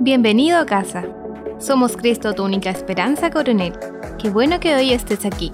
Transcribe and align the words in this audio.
Bienvenido 0.00 0.58
a 0.58 0.64
casa. 0.64 1.04
Somos 1.58 1.96
Cristo, 1.96 2.32
tu 2.32 2.44
única 2.44 2.70
esperanza, 2.70 3.30
coronel. 3.30 3.72
Qué 4.22 4.30
bueno 4.30 4.60
que 4.60 4.76
hoy 4.76 4.92
estés 4.92 5.26
aquí. 5.26 5.50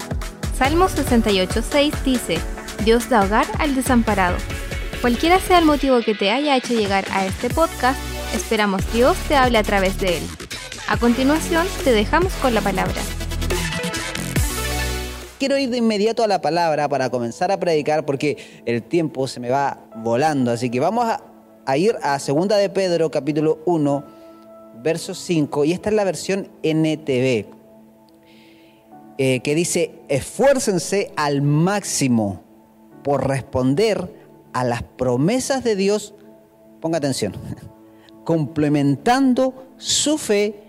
Salmo 0.55 0.85
68.6 0.85 2.03
dice, 2.03 2.37
Dios 2.83 3.09
da 3.09 3.23
hogar 3.25 3.47
al 3.57 3.73
desamparado. 3.73 4.37
Cualquiera 5.01 5.39
sea 5.39 5.57
el 5.57 5.65
motivo 5.65 5.99
que 6.01 6.13
te 6.13 6.29
haya 6.29 6.55
hecho 6.55 6.75
llegar 6.75 7.05
a 7.11 7.25
este 7.25 7.49
podcast, 7.49 7.99
esperamos 8.35 8.81
Dios 8.93 9.17
te 9.27 9.35
hable 9.35 9.57
a 9.57 9.63
través 9.63 9.99
de 9.99 10.17
él. 10.17 10.23
A 10.87 10.97
continuación, 10.97 11.65
te 11.83 11.91
dejamos 11.91 12.31
con 12.35 12.53
la 12.53 12.61
palabra. 12.61 13.01
Quiero 15.39 15.57
ir 15.57 15.71
de 15.71 15.77
inmediato 15.77 16.23
a 16.23 16.27
la 16.27 16.39
palabra 16.41 16.87
para 16.87 17.09
comenzar 17.09 17.51
a 17.51 17.59
predicar 17.59 18.05
porque 18.05 18.61
el 18.67 18.83
tiempo 18.83 19.27
se 19.27 19.39
me 19.39 19.49
va 19.49 19.79
volando. 19.95 20.51
Así 20.51 20.69
que 20.69 20.79
vamos 20.79 21.07
a, 21.65 21.77
ir 21.77 21.95
a 22.03 22.19
2 22.19 22.47
de 22.47 22.69
Pedro 22.69 23.09
capítulo 23.09 23.59
1, 23.65 24.14
verso 24.85 25.15
5. 25.15 25.65
Y 25.65 25.73
esta 25.73 25.89
es 25.89 25.95
la 25.95 26.03
versión 26.03 26.47
NTV. 26.61 27.47
Eh, 29.17 29.39
que 29.39 29.55
dice, 29.55 29.95
esfuércense 30.09 31.11
al 31.15 31.41
máximo 31.41 32.43
por 33.03 33.27
responder 33.27 34.13
a 34.53 34.63
las 34.63 34.83
promesas 34.83 35.63
de 35.63 35.75
Dios, 35.75 36.13
ponga 36.81 36.99
atención, 36.99 37.33
complementando 38.25 39.65
su 39.77 40.17
fe 40.17 40.61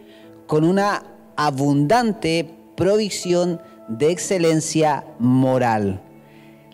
con 0.46 0.64
una 0.64 1.05
abundante 1.36 2.48
provisión 2.74 3.60
de 3.88 4.10
excelencia 4.12 5.05
moral. 5.19 6.00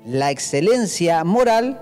La 0.04 0.30
excelencia 0.30 1.24
moral, 1.24 1.80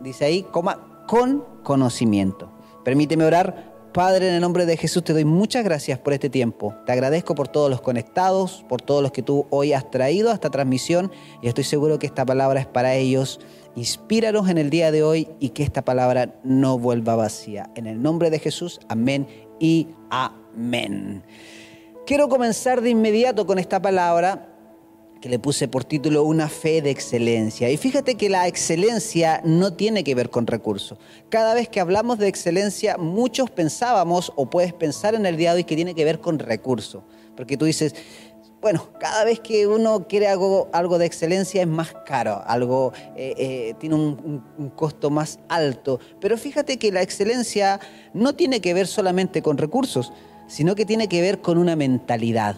dice 0.00 0.24
ahí, 0.24 0.44
coma, 0.44 1.04
con 1.06 1.44
conocimiento. 1.62 2.50
Permíteme 2.84 3.24
orar. 3.24 3.67
Padre, 3.98 4.28
en 4.28 4.34
el 4.34 4.40
nombre 4.40 4.64
de 4.64 4.76
Jesús 4.76 5.02
te 5.02 5.12
doy 5.12 5.24
muchas 5.24 5.64
gracias 5.64 5.98
por 5.98 6.12
este 6.12 6.30
tiempo. 6.30 6.72
Te 6.86 6.92
agradezco 6.92 7.34
por 7.34 7.48
todos 7.48 7.68
los 7.68 7.80
conectados, 7.80 8.64
por 8.68 8.80
todos 8.80 9.02
los 9.02 9.10
que 9.10 9.24
tú 9.24 9.48
hoy 9.50 9.72
has 9.72 9.90
traído 9.90 10.30
a 10.30 10.34
esta 10.34 10.50
transmisión 10.50 11.10
y 11.42 11.48
estoy 11.48 11.64
seguro 11.64 11.98
que 11.98 12.06
esta 12.06 12.24
palabra 12.24 12.60
es 12.60 12.66
para 12.68 12.94
ellos. 12.94 13.40
Inspíranos 13.74 14.48
en 14.50 14.58
el 14.58 14.70
día 14.70 14.92
de 14.92 15.02
hoy 15.02 15.26
y 15.40 15.48
que 15.48 15.64
esta 15.64 15.84
palabra 15.84 16.36
no 16.44 16.78
vuelva 16.78 17.16
vacía. 17.16 17.70
En 17.74 17.88
el 17.88 18.00
nombre 18.00 18.30
de 18.30 18.38
Jesús, 18.38 18.78
amén 18.88 19.26
y 19.58 19.88
amén. 20.10 21.24
Quiero 22.06 22.28
comenzar 22.28 22.82
de 22.82 22.90
inmediato 22.90 23.46
con 23.46 23.58
esta 23.58 23.82
palabra 23.82 24.47
que 25.20 25.28
le 25.28 25.38
puse 25.38 25.68
por 25.68 25.84
título 25.84 26.24
Una 26.24 26.48
fe 26.48 26.82
de 26.82 26.90
excelencia. 26.90 27.70
Y 27.70 27.76
fíjate 27.76 28.14
que 28.14 28.28
la 28.28 28.46
excelencia 28.46 29.40
no 29.44 29.72
tiene 29.72 30.04
que 30.04 30.14
ver 30.14 30.30
con 30.30 30.46
recursos. 30.46 30.98
Cada 31.28 31.54
vez 31.54 31.68
que 31.68 31.80
hablamos 31.80 32.18
de 32.18 32.28
excelencia, 32.28 32.96
muchos 32.96 33.50
pensábamos 33.50 34.32
o 34.36 34.48
puedes 34.50 34.72
pensar 34.72 35.14
en 35.14 35.26
el 35.26 35.36
día 35.36 35.52
de 35.52 35.58
hoy 35.58 35.64
que 35.64 35.76
tiene 35.76 35.94
que 35.94 36.04
ver 36.04 36.20
con 36.20 36.38
recursos. 36.38 37.02
Porque 37.36 37.56
tú 37.56 37.64
dices, 37.64 37.94
bueno, 38.60 38.88
cada 38.98 39.24
vez 39.24 39.40
que 39.40 39.66
uno 39.66 40.06
quiere 40.08 40.28
algo, 40.28 40.68
algo 40.72 40.98
de 40.98 41.06
excelencia 41.06 41.62
es 41.62 41.68
más 41.68 41.94
caro, 42.06 42.42
algo 42.46 42.92
eh, 43.16 43.34
eh, 43.36 43.74
tiene 43.78 43.94
un, 43.94 44.44
un 44.56 44.70
costo 44.70 45.10
más 45.10 45.38
alto. 45.48 46.00
Pero 46.20 46.36
fíjate 46.36 46.78
que 46.78 46.92
la 46.92 47.02
excelencia 47.02 47.80
no 48.14 48.34
tiene 48.34 48.60
que 48.60 48.74
ver 48.74 48.86
solamente 48.86 49.42
con 49.42 49.58
recursos 49.58 50.12
sino 50.48 50.74
que 50.74 50.86
tiene 50.86 51.08
que 51.08 51.20
ver 51.20 51.40
con 51.40 51.58
una 51.58 51.76
mentalidad. 51.76 52.56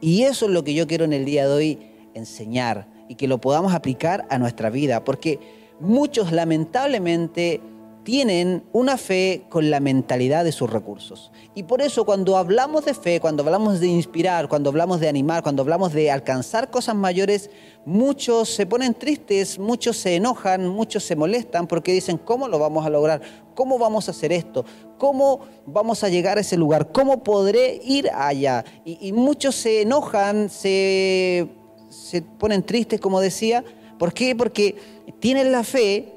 Y 0.00 0.22
eso 0.22 0.46
es 0.46 0.52
lo 0.52 0.64
que 0.64 0.74
yo 0.74 0.86
quiero 0.86 1.04
en 1.04 1.12
el 1.12 1.24
día 1.24 1.46
de 1.46 1.54
hoy 1.54 1.78
enseñar 2.16 2.88
y 3.08 3.14
que 3.14 3.28
lo 3.28 3.38
podamos 3.38 3.74
aplicar 3.74 4.26
a 4.30 4.38
nuestra 4.38 4.70
vida, 4.70 5.04
porque 5.04 5.38
muchos 5.80 6.32
lamentablemente 6.32 7.60
tienen 8.06 8.62
una 8.72 8.98
fe 8.98 9.46
con 9.48 9.68
la 9.68 9.80
mentalidad 9.80 10.44
de 10.44 10.52
sus 10.52 10.70
recursos. 10.70 11.32
Y 11.56 11.64
por 11.64 11.82
eso 11.82 12.04
cuando 12.04 12.36
hablamos 12.36 12.84
de 12.84 12.94
fe, 12.94 13.18
cuando 13.18 13.42
hablamos 13.42 13.80
de 13.80 13.88
inspirar, 13.88 14.48
cuando 14.48 14.70
hablamos 14.70 15.00
de 15.00 15.08
animar, 15.08 15.42
cuando 15.42 15.62
hablamos 15.62 15.92
de 15.92 16.12
alcanzar 16.12 16.70
cosas 16.70 16.94
mayores, 16.94 17.50
muchos 17.84 18.48
se 18.48 18.64
ponen 18.64 18.94
tristes, 18.94 19.58
muchos 19.58 19.96
se 19.96 20.14
enojan, 20.14 20.68
muchos 20.68 21.02
se 21.02 21.16
molestan 21.16 21.66
porque 21.66 21.92
dicen, 21.92 22.16
¿cómo 22.16 22.46
lo 22.46 22.60
vamos 22.60 22.86
a 22.86 22.90
lograr? 22.90 23.22
¿Cómo 23.56 23.76
vamos 23.76 24.06
a 24.06 24.12
hacer 24.12 24.30
esto? 24.30 24.64
¿Cómo 24.98 25.40
vamos 25.66 26.04
a 26.04 26.08
llegar 26.08 26.38
a 26.38 26.42
ese 26.42 26.56
lugar? 26.56 26.92
¿Cómo 26.92 27.24
podré 27.24 27.80
ir 27.84 28.08
allá? 28.14 28.64
Y, 28.84 29.12
muchos 29.14 29.56
se 29.56 29.82
enojan, 29.82 30.48
se, 30.48 31.48
se 31.88 32.22
ponen 32.22 32.62
tristes, 32.62 33.00
como 33.00 33.20
decía. 33.20 33.64
¿Por 33.98 34.12
qué? 34.12 34.34
Porque 34.36 34.76
tienen 35.20 35.52
la 35.52 35.64
fe 35.64 36.12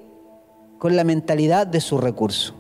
con 0.78 0.96
la 0.96 1.04
mentalidad 1.04 1.68
de 1.68 1.82
su 1.82 1.98
recurso. 1.98 2.56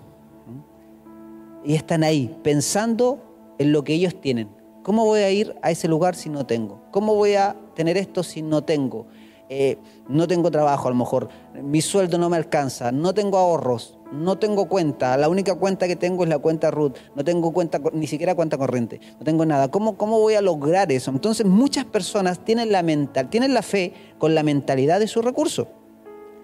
Y 1.63 1.75
están 1.75 2.03
ahí 2.03 2.35
pensando 2.43 3.19
en 3.57 3.71
lo 3.71 3.83
que 3.83 3.93
ellos 3.93 4.19
tienen. 4.21 4.49
¿Cómo 4.83 5.05
voy 5.05 5.19
a 5.19 5.29
ir 5.29 5.55
a 5.61 5.71
ese 5.71 5.87
lugar 5.87 6.15
si 6.15 6.29
no 6.29 6.45
tengo? 6.45 6.81
¿Cómo 6.91 7.15
voy 7.15 7.35
a 7.35 7.55
tener 7.75 7.97
esto 7.97 8.23
si 8.23 8.41
no 8.41 8.63
tengo? 8.63 9.07
Eh, 9.49 9.77
no 10.07 10.27
tengo 10.27 10.51
trabajo 10.51 10.87
a 10.87 10.91
lo 10.91 10.97
mejor, 10.97 11.29
mi 11.63 11.81
sueldo 11.81 12.19
no 12.19 12.29
me 12.29 12.37
alcanza, 12.37 12.91
no 12.91 13.15
tengo 13.15 13.37
ahorros, 13.37 13.97
no 14.11 14.37
tengo 14.37 14.67
cuenta, 14.67 15.17
la 15.17 15.29
única 15.29 15.55
cuenta 15.55 15.87
que 15.87 15.95
tengo 15.95 16.23
es 16.23 16.29
la 16.29 16.39
cuenta 16.39 16.71
RUT, 16.71 16.97
no 17.15 17.23
tengo 17.23 17.51
cuenta, 17.53 17.79
ni 17.93 18.07
siquiera 18.07 18.35
cuenta 18.35 18.57
corriente, 18.57 18.99
no 19.19 19.23
tengo 19.23 19.45
nada. 19.45 19.69
¿Cómo, 19.69 19.97
cómo 19.97 20.19
voy 20.19 20.33
a 20.33 20.41
lograr 20.41 20.91
eso? 20.91 21.11
Entonces 21.11 21.45
muchas 21.45 21.85
personas 21.85 22.39
tienen 22.43 22.71
la, 22.71 22.81
mental, 22.83 23.29
tienen 23.29 23.53
la 23.53 23.61
fe 23.61 23.93
con 24.17 24.35
la 24.35 24.43
mentalidad 24.43 24.99
de 24.99 25.07
su 25.07 25.21
recurso. 25.21 25.67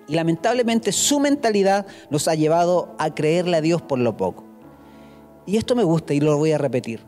Y 0.08 0.14
lamentablemente 0.14 0.92
su 0.92 1.20
mentalidad 1.20 1.88
nos 2.12 2.28
ha 2.28 2.36
llevado 2.36 2.96
a 3.00 3.16
creerle 3.16 3.58
a 3.58 3.62
Dios 3.62 3.82
por 3.82 3.98
lo 3.98 4.16
poco. 4.16 4.44
Y 5.48 5.58
esto 5.58 5.76
me 5.76 5.84
gusta 5.84 6.14
y 6.14 6.20
lo 6.20 6.38
voy 6.38 6.52
a 6.52 6.58
repetir. 6.58 7.02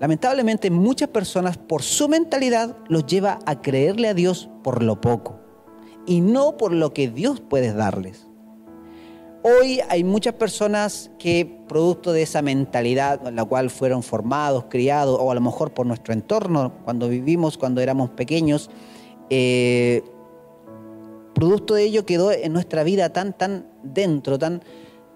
Lamentablemente 0.00 0.70
muchas 0.70 1.10
personas 1.10 1.58
por 1.58 1.82
su 1.82 2.08
mentalidad 2.08 2.76
los 2.88 3.06
lleva 3.06 3.38
a 3.44 3.60
creerle 3.60 4.08
a 4.08 4.14
Dios 4.14 4.48
por 4.62 4.82
lo 4.82 5.00
poco 5.00 5.38
y 6.06 6.22
no 6.22 6.56
por 6.56 6.72
lo 6.72 6.94
que 6.94 7.08
Dios 7.08 7.40
puede 7.40 7.72
darles. 7.72 8.29
Hoy 9.42 9.80
hay 9.88 10.04
muchas 10.04 10.34
personas 10.34 11.10
que 11.18 11.60
producto 11.66 12.12
de 12.12 12.20
esa 12.20 12.42
mentalidad 12.42 13.26
en 13.26 13.36
la 13.36 13.44
cual 13.46 13.70
fueron 13.70 14.02
formados, 14.02 14.66
criados 14.68 15.18
o 15.18 15.30
a 15.30 15.34
lo 15.34 15.40
mejor 15.40 15.72
por 15.72 15.86
nuestro 15.86 16.12
entorno 16.12 16.74
cuando 16.84 17.08
vivimos, 17.08 17.56
cuando 17.56 17.80
éramos 17.80 18.10
pequeños, 18.10 18.68
eh, 19.30 20.02
producto 21.32 21.72
de 21.72 21.84
ello 21.84 22.04
quedó 22.04 22.32
en 22.32 22.52
nuestra 22.52 22.84
vida 22.84 23.14
tan, 23.14 23.32
tan 23.32 23.66
dentro, 23.82 24.38
tan, 24.38 24.62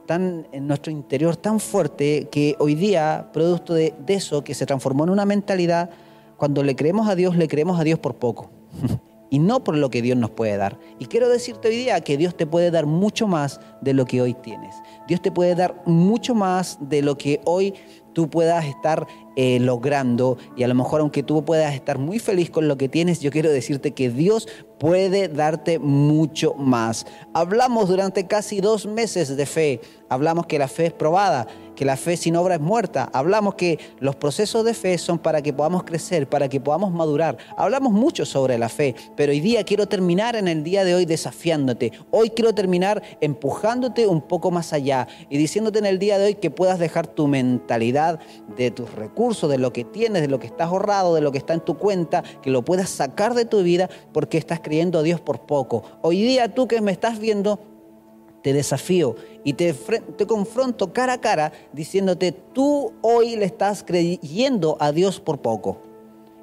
tan 0.06 0.48
en 0.52 0.68
nuestro 0.68 0.90
interior, 0.90 1.36
tan 1.36 1.60
fuerte, 1.60 2.28
que 2.30 2.56
hoy 2.58 2.74
día, 2.74 3.28
producto 3.30 3.74
de, 3.74 3.92
de 4.06 4.14
eso, 4.14 4.42
que 4.42 4.54
se 4.54 4.64
transformó 4.64 5.04
en 5.04 5.10
una 5.10 5.26
mentalidad, 5.26 5.90
cuando 6.38 6.62
le 6.62 6.74
creemos 6.74 7.10
a 7.10 7.14
Dios, 7.14 7.36
le 7.36 7.46
creemos 7.46 7.78
a 7.78 7.84
Dios 7.84 7.98
por 7.98 8.14
poco. 8.14 8.48
y 9.34 9.40
no 9.40 9.64
por 9.64 9.76
lo 9.76 9.90
que 9.90 10.00
Dios 10.00 10.16
nos 10.16 10.30
puede 10.30 10.56
dar. 10.56 10.78
Y 11.00 11.06
quiero 11.06 11.28
decirte 11.28 11.66
hoy 11.66 11.74
día 11.74 12.00
que 12.02 12.16
Dios 12.16 12.36
te 12.36 12.46
puede 12.46 12.70
dar 12.70 12.86
mucho 12.86 13.26
más 13.26 13.60
de 13.80 13.92
lo 13.92 14.04
que 14.04 14.22
hoy 14.22 14.32
tienes. 14.32 14.76
Dios 15.08 15.20
te 15.20 15.32
puede 15.32 15.56
dar 15.56 15.82
mucho 15.86 16.36
más 16.36 16.78
de 16.80 17.02
lo 17.02 17.18
que 17.18 17.40
hoy 17.44 17.74
tú 18.12 18.30
puedas 18.30 18.64
estar 18.64 19.08
eh, 19.36 19.58
logrando 19.60 20.38
y 20.56 20.62
a 20.62 20.68
lo 20.68 20.74
mejor 20.74 21.00
aunque 21.00 21.22
tú 21.22 21.44
puedas 21.44 21.74
estar 21.74 21.98
muy 21.98 22.18
feliz 22.18 22.50
con 22.50 22.68
lo 22.68 22.76
que 22.76 22.88
tienes, 22.88 23.20
yo 23.20 23.30
quiero 23.30 23.50
decirte 23.50 23.92
que 23.92 24.10
Dios 24.10 24.46
puede 24.78 25.28
darte 25.28 25.78
mucho 25.78 26.54
más. 26.54 27.06
Hablamos 27.32 27.88
durante 27.88 28.26
casi 28.26 28.60
dos 28.60 28.86
meses 28.86 29.36
de 29.36 29.46
fe, 29.46 29.80
hablamos 30.08 30.46
que 30.46 30.58
la 30.58 30.68
fe 30.68 30.86
es 30.86 30.92
probada, 30.92 31.46
que 31.74 31.84
la 31.84 31.96
fe 31.96 32.16
sin 32.16 32.36
obra 32.36 32.56
es 32.56 32.60
muerta, 32.60 33.08
hablamos 33.12 33.54
que 33.54 33.78
los 33.98 34.16
procesos 34.16 34.64
de 34.64 34.74
fe 34.74 34.98
son 34.98 35.18
para 35.18 35.42
que 35.42 35.52
podamos 35.52 35.84
crecer, 35.84 36.28
para 36.28 36.48
que 36.48 36.60
podamos 36.60 36.92
madurar. 36.92 37.36
Hablamos 37.56 37.92
mucho 37.92 38.24
sobre 38.24 38.58
la 38.58 38.68
fe, 38.68 38.94
pero 39.16 39.32
hoy 39.32 39.40
día 39.40 39.64
quiero 39.64 39.86
terminar 39.86 40.36
en 40.36 40.48
el 40.48 40.62
día 40.62 40.84
de 40.84 40.94
hoy 40.94 41.04
desafiándote. 41.04 41.92
Hoy 42.10 42.30
quiero 42.30 42.54
terminar 42.54 43.02
empujándote 43.20 44.06
un 44.06 44.20
poco 44.22 44.50
más 44.50 44.72
allá 44.72 45.08
y 45.30 45.38
diciéndote 45.38 45.78
en 45.78 45.86
el 45.86 45.98
día 45.98 46.18
de 46.18 46.26
hoy 46.26 46.34
que 46.34 46.50
puedas 46.50 46.78
dejar 46.78 47.06
tu 47.06 47.26
mentalidad 47.26 48.20
de 48.56 48.70
tus 48.70 48.92
recursos, 48.94 49.14
de 49.24 49.56
lo 49.56 49.72
que 49.72 49.84
tienes, 49.84 50.20
de 50.20 50.28
lo 50.28 50.38
que 50.38 50.46
estás 50.46 50.68
ahorrado, 50.68 51.14
de 51.14 51.22
lo 51.22 51.32
que 51.32 51.38
está 51.38 51.54
en 51.54 51.60
tu 51.60 51.78
cuenta, 51.78 52.22
que 52.42 52.50
lo 52.50 52.62
puedas 52.62 52.90
sacar 52.90 53.32
de 53.32 53.46
tu 53.46 53.62
vida 53.62 53.88
porque 54.12 54.36
estás 54.36 54.60
creyendo 54.60 54.98
a 54.98 55.02
Dios 55.02 55.18
por 55.18 55.46
poco. 55.46 55.82
Hoy 56.02 56.22
día 56.22 56.52
tú 56.52 56.68
que 56.68 56.82
me 56.82 56.92
estás 56.92 57.18
viendo, 57.18 57.58
te 58.42 58.52
desafío 58.52 59.16
y 59.42 59.54
te, 59.54 59.72
te, 59.72 60.26
confronto 60.26 60.92
cara 60.92 61.14
a 61.14 61.20
cara 61.22 61.52
diciéndote, 61.72 62.32
tú 62.32 62.92
hoy 63.00 63.36
le 63.36 63.46
estás 63.46 63.82
creyendo 63.82 64.76
a 64.78 64.92
Dios 64.92 65.20
por 65.20 65.38
poco. 65.40 65.78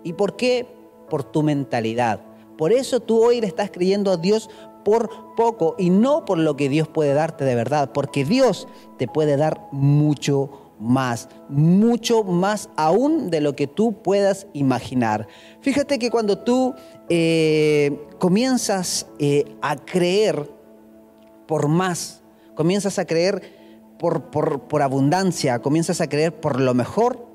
¿Y 0.04 0.14
por 0.14 0.36
qué? 0.36 0.66
Por 1.08 1.24
tu 1.24 1.44
mentalidad. 1.44 2.22
Por 2.58 2.74
eso 2.74 3.00
tú 3.00 3.24
hoy 3.24 3.42
le 3.42 3.48
estás 3.48 3.70
creyendo 3.70 4.10
a 4.10 4.18
Dios 4.18 4.50
por 4.84 5.36
poco 5.36 5.76
y 5.78 5.92
no 5.92 6.26
por 6.26 6.40
lo 6.40 6.56
que 6.56 6.68
Dios 6.68 6.88
puede 6.88 7.14
darte 7.14 7.46
de 7.46 7.54
verdad, 7.54 7.92
porque 7.94 8.26
Dios 8.26 8.68
te 8.98 9.08
puede 9.08 9.38
dar 9.38 9.68
mucho 9.72 10.71
más, 10.82 11.30
mucho 11.48 12.24
más 12.24 12.70
aún 12.76 13.30
de 13.30 13.40
lo 13.40 13.56
que 13.56 13.68
tú 13.68 14.02
puedas 14.02 14.48
imaginar. 14.54 15.28
Fíjate 15.62 16.00
que 16.00 16.10
cuando 16.10 16.40
tú 16.40 16.74
eh, 17.08 18.00
comienzas 18.20 19.08
eh, 19.20 19.46
a 19.62 19.76
creer 19.78 20.50
por 21.48 21.68
más, 21.68 22.24
comienzas 22.56 22.98
a 22.98 23.06
creer 23.06 23.42
por, 24.00 24.32
por, 24.32 24.82
abundancia, 24.82 25.60
comienzas 25.60 26.02
a 26.02 26.08
creer 26.08 26.40
por 26.40 26.60
lo 26.60 26.74
mejor, 26.74 27.28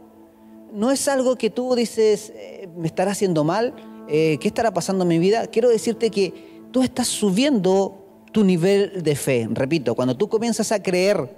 no 0.72 0.90
es 0.90 1.06
algo 1.06 1.37
que 1.37 1.48
tú 1.48 1.76
dices, 1.76 2.32
eh, 2.34 2.69
me 2.76 2.88
estará 2.88 3.12
haciendo 3.12 3.44
mal, 3.44 3.75
¿qué 4.08 4.38
estará 4.43 4.72
pasando 4.72 5.02
en 5.02 5.08
mi 5.08 5.19
vida? 5.19 5.46
Quiero 5.46 5.69
decirte 5.69 6.10
que 6.10 6.66
tú 6.72 6.82
estás 6.82 7.06
subiendo 7.08 8.25
tu 8.32 8.44
nivel 8.44 9.02
de 9.02 9.16
fe. 9.16 9.48
Repito, 9.50 9.94
cuando 9.94 10.16
tú 10.16 10.28
comienzas 10.28 10.70
a 10.70 10.82
creer 10.82 11.37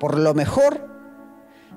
por 0.00 0.18
lo 0.18 0.34
mejor, 0.34 0.93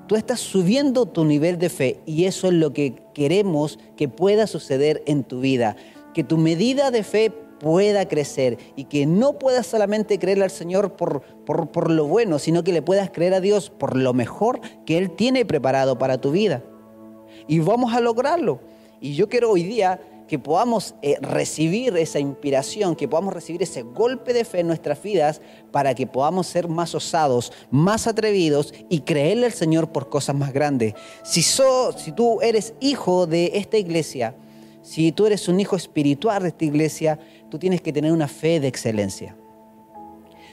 tú 0.08 0.16
estás 0.16 0.40
subiendo 0.40 1.06
tu 1.06 1.24
nivel 1.24 1.58
de 1.58 1.68
fe 1.68 2.00
y 2.06 2.24
eso 2.24 2.48
es 2.48 2.54
lo 2.54 2.72
que 2.72 2.96
queremos 3.14 3.78
que 3.96 4.08
pueda 4.08 4.46
suceder 4.48 5.02
en 5.06 5.22
tu 5.22 5.40
vida. 5.40 5.76
Que 6.14 6.24
tu 6.24 6.38
medida 6.38 6.90
de 6.90 7.04
fe 7.04 7.30
pueda 7.30 8.08
crecer 8.08 8.58
y 8.74 8.84
que 8.84 9.06
no 9.06 9.38
puedas 9.38 9.66
solamente 9.66 10.18
creer 10.18 10.42
al 10.42 10.50
Señor 10.50 10.96
por, 10.96 11.22
por, 11.44 11.70
por, 11.70 11.90
lo 11.90 12.06
bueno, 12.06 12.38
sino 12.38 12.64
que 12.64 12.72
le 12.72 12.82
puedas 12.82 13.10
creer 13.10 13.34
a 13.34 13.40
Dios 13.40 13.70
por 13.70 13.96
lo 13.96 14.14
mejor 14.14 14.60
que 14.86 14.98
Él 14.98 15.10
tiene 15.10 15.44
preparado 15.44 15.98
para 15.98 16.18
tu 16.18 16.32
vida. 16.32 16.64
Y 17.46 17.60
vamos 17.60 17.92
a 17.92 18.00
lograrlo. 18.00 18.60
Y 19.00 19.14
yo 19.14 19.28
quiero 19.28 19.50
hoy 19.50 19.62
día 19.62 20.00
que 20.28 20.38
podamos 20.38 20.94
eh, 21.02 21.16
recibir 21.20 21.96
esa 21.96 22.20
inspiración, 22.20 22.94
que 22.94 23.08
podamos 23.08 23.34
recibir 23.34 23.62
ese 23.62 23.82
golpe 23.82 24.32
de 24.32 24.44
fe 24.44 24.60
en 24.60 24.68
nuestras 24.68 25.02
vidas 25.02 25.40
para 25.72 25.94
que 25.94 26.06
podamos 26.06 26.46
ser 26.46 26.68
más 26.68 26.94
osados, 26.94 27.52
más 27.70 28.06
atrevidos 28.06 28.72
y 28.88 29.00
creerle 29.00 29.46
al 29.46 29.52
Señor 29.52 29.90
por 29.90 30.08
cosas 30.08 30.36
más 30.36 30.52
grandes. 30.52 30.94
Si, 31.24 31.42
si 31.42 32.12
tú 32.14 32.40
eres 32.42 32.74
hijo 32.78 33.26
de 33.26 33.52
esta 33.54 33.78
iglesia, 33.78 34.36
si 34.82 35.10
tú 35.12 35.26
eres 35.26 35.48
un 35.48 35.58
hijo 35.58 35.76
espiritual 35.76 36.42
de 36.42 36.48
esta 36.48 36.64
iglesia, 36.64 37.18
tú 37.50 37.58
tienes 37.58 37.80
que 37.80 37.92
tener 37.92 38.12
una 38.12 38.28
fe 38.28 38.60
de 38.60 38.68
excelencia. 38.68 39.36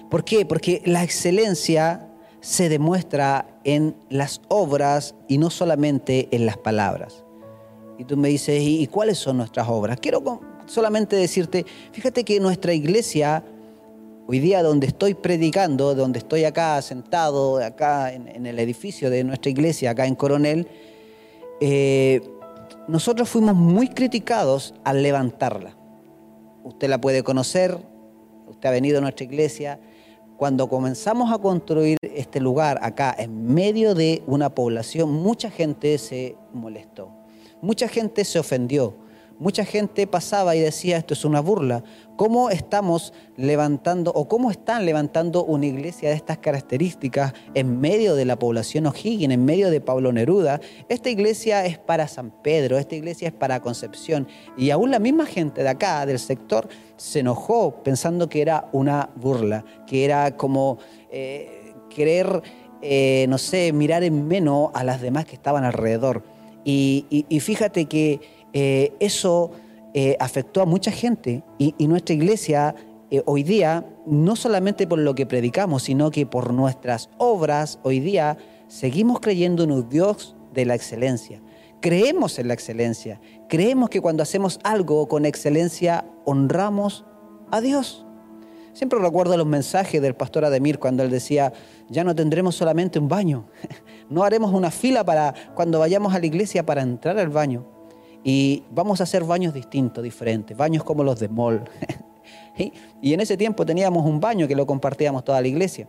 ¿Por 0.09 0.23
qué? 0.23 0.45
Porque 0.45 0.81
la 0.85 1.03
excelencia 1.03 2.09
se 2.39 2.69
demuestra 2.69 3.59
en 3.63 3.95
las 4.09 4.41
obras 4.47 5.15
y 5.27 5.37
no 5.37 5.49
solamente 5.49 6.29
en 6.31 6.45
las 6.45 6.57
palabras. 6.57 7.24
Y 7.97 8.03
tú 8.03 8.17
me 8.17 8.29
dices, 8.29 8.61
¿y 8.61 8.87
cuáles 8.87 9.17
son 9.17 9.37
nuestras 9.37 9.67
obras? 9.69 9.99
Quiero 9.99 10.21
solamente 10.65 11.15
decirte, 11.15 11.65
fíjate 11.91 12.23
que 12.23 12.39
nuestra 12.39 12.73
iglesia, 12.73 13.43
hoy 14.27 14.39
día 14.39 14.61
donde 14.63 14.87
estoy 14.87 15.13
predicando, 15.13 15.95
donde 15.95 16.19
estoy 16.19 16.43
acá 16.43 16.81
sentado, 16.81 17.57
acá 17.57 18.11
en, 18.11 18.45
el 18.45 18.59
edificio 18.59 19.09
de 19.09 19.23
nuestra 19.23 19.49
iglesia, 19.49 19.91
acá 19.91 20.05
en 20.05 20.15
Coronel, 20.15 20.67
eh, 21.61 22.21
nosotros 22.87 23.29
fuimos 23.29 23.55
muy 23.55 23.87
criticados 23.87 24.73
al 24.83 25.01
levantarla. 25.01 25.77
Usted 26.63 26.89
la 26.89 26.99
puede 26.99 27.23
conocer, 27.23 27.77
usted 28.47 28.69
ha 28.69 28.71
venido 28.71 28.97
a 28.97 29.01
nuestra 29.01 29.23
iglesia. 29.23 29.79
Cuando 30.35 30.67
comenzamos 30.67 31.31
a 31.31 31.37
construir 31.37 31.97
este 32.01 32.41
lugar 32.41 32.77
acá, 32.81 33.15
en 33.17 33.53
medio 33.53 33.95
de 33.95 34.21
una 34.27 34.49
población, 34.49 35.13
mucha 35.13 35.49
gente 35.49 35.97
se 35.97 36.35
molestó 36.53 37.24
mucha 37.61 37.87
gente 37.87 38.25
se 38.25 38.39
ofendió. 38.39 38.95
Mucha 39.37 39.65
gente 39.65 40.07
pasaba 40.07 40.55
y 40.55 40.61
decía, 40.61 40.95
esto 40.95 41.13
es 41.13 41.25
una 41.25 41.41
burla. 41.41 41.83
¿Cómo 42.15 42.49
estamos 42.49 43.11
levantando 43.35 44.11
o 44.13 44.29
cómo 44.29 44.49
están 44.49 44.85
levantando 44.85 45.43
una 45.43 45.65
iglesia 45.65 46.07
de 46.07 46.15
estas 46.15 46.37
características 46.37 47.33
en 47.53 47.81
medio 47.81 48.15
de 48.15 48.23
la 48.23 48.39
población 48.39 48.87
O'Higgins, 48.87 49.33
en 49.33 49.43
medio 49.43 49.69
de 49.71 49.81
Pablo 49.81 50.13
Neruda? 50.13 50.61
Esta 50.87 51.09
iglesia 51.09 51.65
es 51.65 51.77
para 51.77 52.07
San 52.07 52.31
Pedro, 52.41 52.77
esta 52.77 52.95
iglesia 52.95 53.27
es 53.27 53.33
para 53.33 53.59
Concepción. 53.59 54.25
Y 54.57 54.69
aún 54.69 54.89
la 54.89 54.99
misma 54.99 55.25
gente 55.25 55.63
de 55.63 55.69
acá, 55.69 56.05
del 56.05 56.19
sector, 56.19 56.69
se 56.95 57.19
enojó 57.19 57.83
pensando 57.83 58.29
que 58.29 58.41
era 58.41 58.69
una 58.71 59.09
burla, 59.17 59.65
que 59.85 60.05
era 60.05 60.37
como 60.37 60.77
eh, 61.11 61.73
querer, 61.89 62.41
eh, 62.81 63.25
no 63.27 63.37
sé, 63.37 63.73
mirar 63.73 64.03
en 64.03 64.29
menos 64.29 64.69
a 64.73 64.85
las 64.85 65.01
demás 65.01 65.25
que 65.25 65.35
estaban 65.35 65.65
alrededor. 65.65 66.34
Y, 66.65 67.39
fíjate 67.41 67.85
que 67.85 68.19
eh, 68.53 68.93
eso 68.99 69.51
eh, 69.93 70.17
afectó 70.19 70.61
a 70.61 70.65
mucha 70.65 70.91
gente 70.91 71.43
y, 71.59 71.73
nuestra 71.87 72.15
iglesia 72.15 72.75
eh, 73.11 73.21
hoy 73.27 73.43
día, 73.43 73.85
no 74.07 74.35
solamente 74.35 74.87
por 74.87 74.99
lo 74.99 75.13
que 75.13 75.27
predicamos, 75.27 75.83
sino 75.83 76.09
que 76.09 76.25
por 76.25 76.51
nuestras 76.53 77.09
obras, 77.17 77.79
hoy 77.83 77.99
día 77.99 78.37
seguimos 78.67 79.19
creyendo 79.19 79.63
en 79.63 79.71
un 79.71 79.87
Dios 79.87 80.35
de 80.53 80.65
la 80.65 80.73
excelencia. 80.73 81.41
Creemos 81.81 82.39
en 82.39 82.47
la 82.47 82.55
excelencia. 82.55 83.21
Creemos 83.47 83.89
que 83.89 84.01
cuando 84.01 84.23
hacemos 84.23 84.59
algo 84.63 85.07
con 85.07 85.25
excelencia, 85.25 86.05
honramos 86.25 87.05
a 87.51 87.61
Dios. 87.61 88.04
Siempre 88.75 88.99
recuerdo 88.99 89.37
los 89.37 89.47
mensajes 89.47 90.01
del 90.01 90.15
pastor 90.15 90.43
Ademir 90.43 90.79
cuando 90.79 91.01
él 91.01 91.09
decía, 91.09 91.53
ya 91.87 92.03
no 92.03 92.13
tendremos 92.13 92.57
solamente 92.57 92.99
un 92.99 93.07
baño, 93.07 93.45
no 94.09 94.25
haremos 94.25 94.51
una 94.51 94.69
fila 94.69 95.05
para 95.05 95.33
cuando 95.55 95.79
vayamos 95.79 96.13
a 96.13 96.19
la 96.19 96.25
iglesia 96.25 96.65
para 96.65 96.81
entrar 96.81 97.17
al 97.17 97.29
baño. 97.29 97.65
Y 98.21 98.63
vamos 98.71 98.99
a 98.99 99.03
hacer 99.03 99.23
baños 99.23 99.53
distintos, 99.53 100.03
diferentes, 100.03 100.57
baños 100.57 100.83
como 100.83 101.05
los 101.05 101.21
de 101.21 101.29
Mall. 101.29 101.63
y 103.01 103.13
en 103.13 103.21
ese 103.21 103.37
tiempo 103.37 103.65
teníamos 103.65 104.05
un 104.05 104.19
baño 104.19 104.45
que 104.45 104.57
lo 104.57 104.67
compartíamos 104.67 105.23
toda 105.23 105.39
la 105.39 105.47
iglesia. 105.47 105.87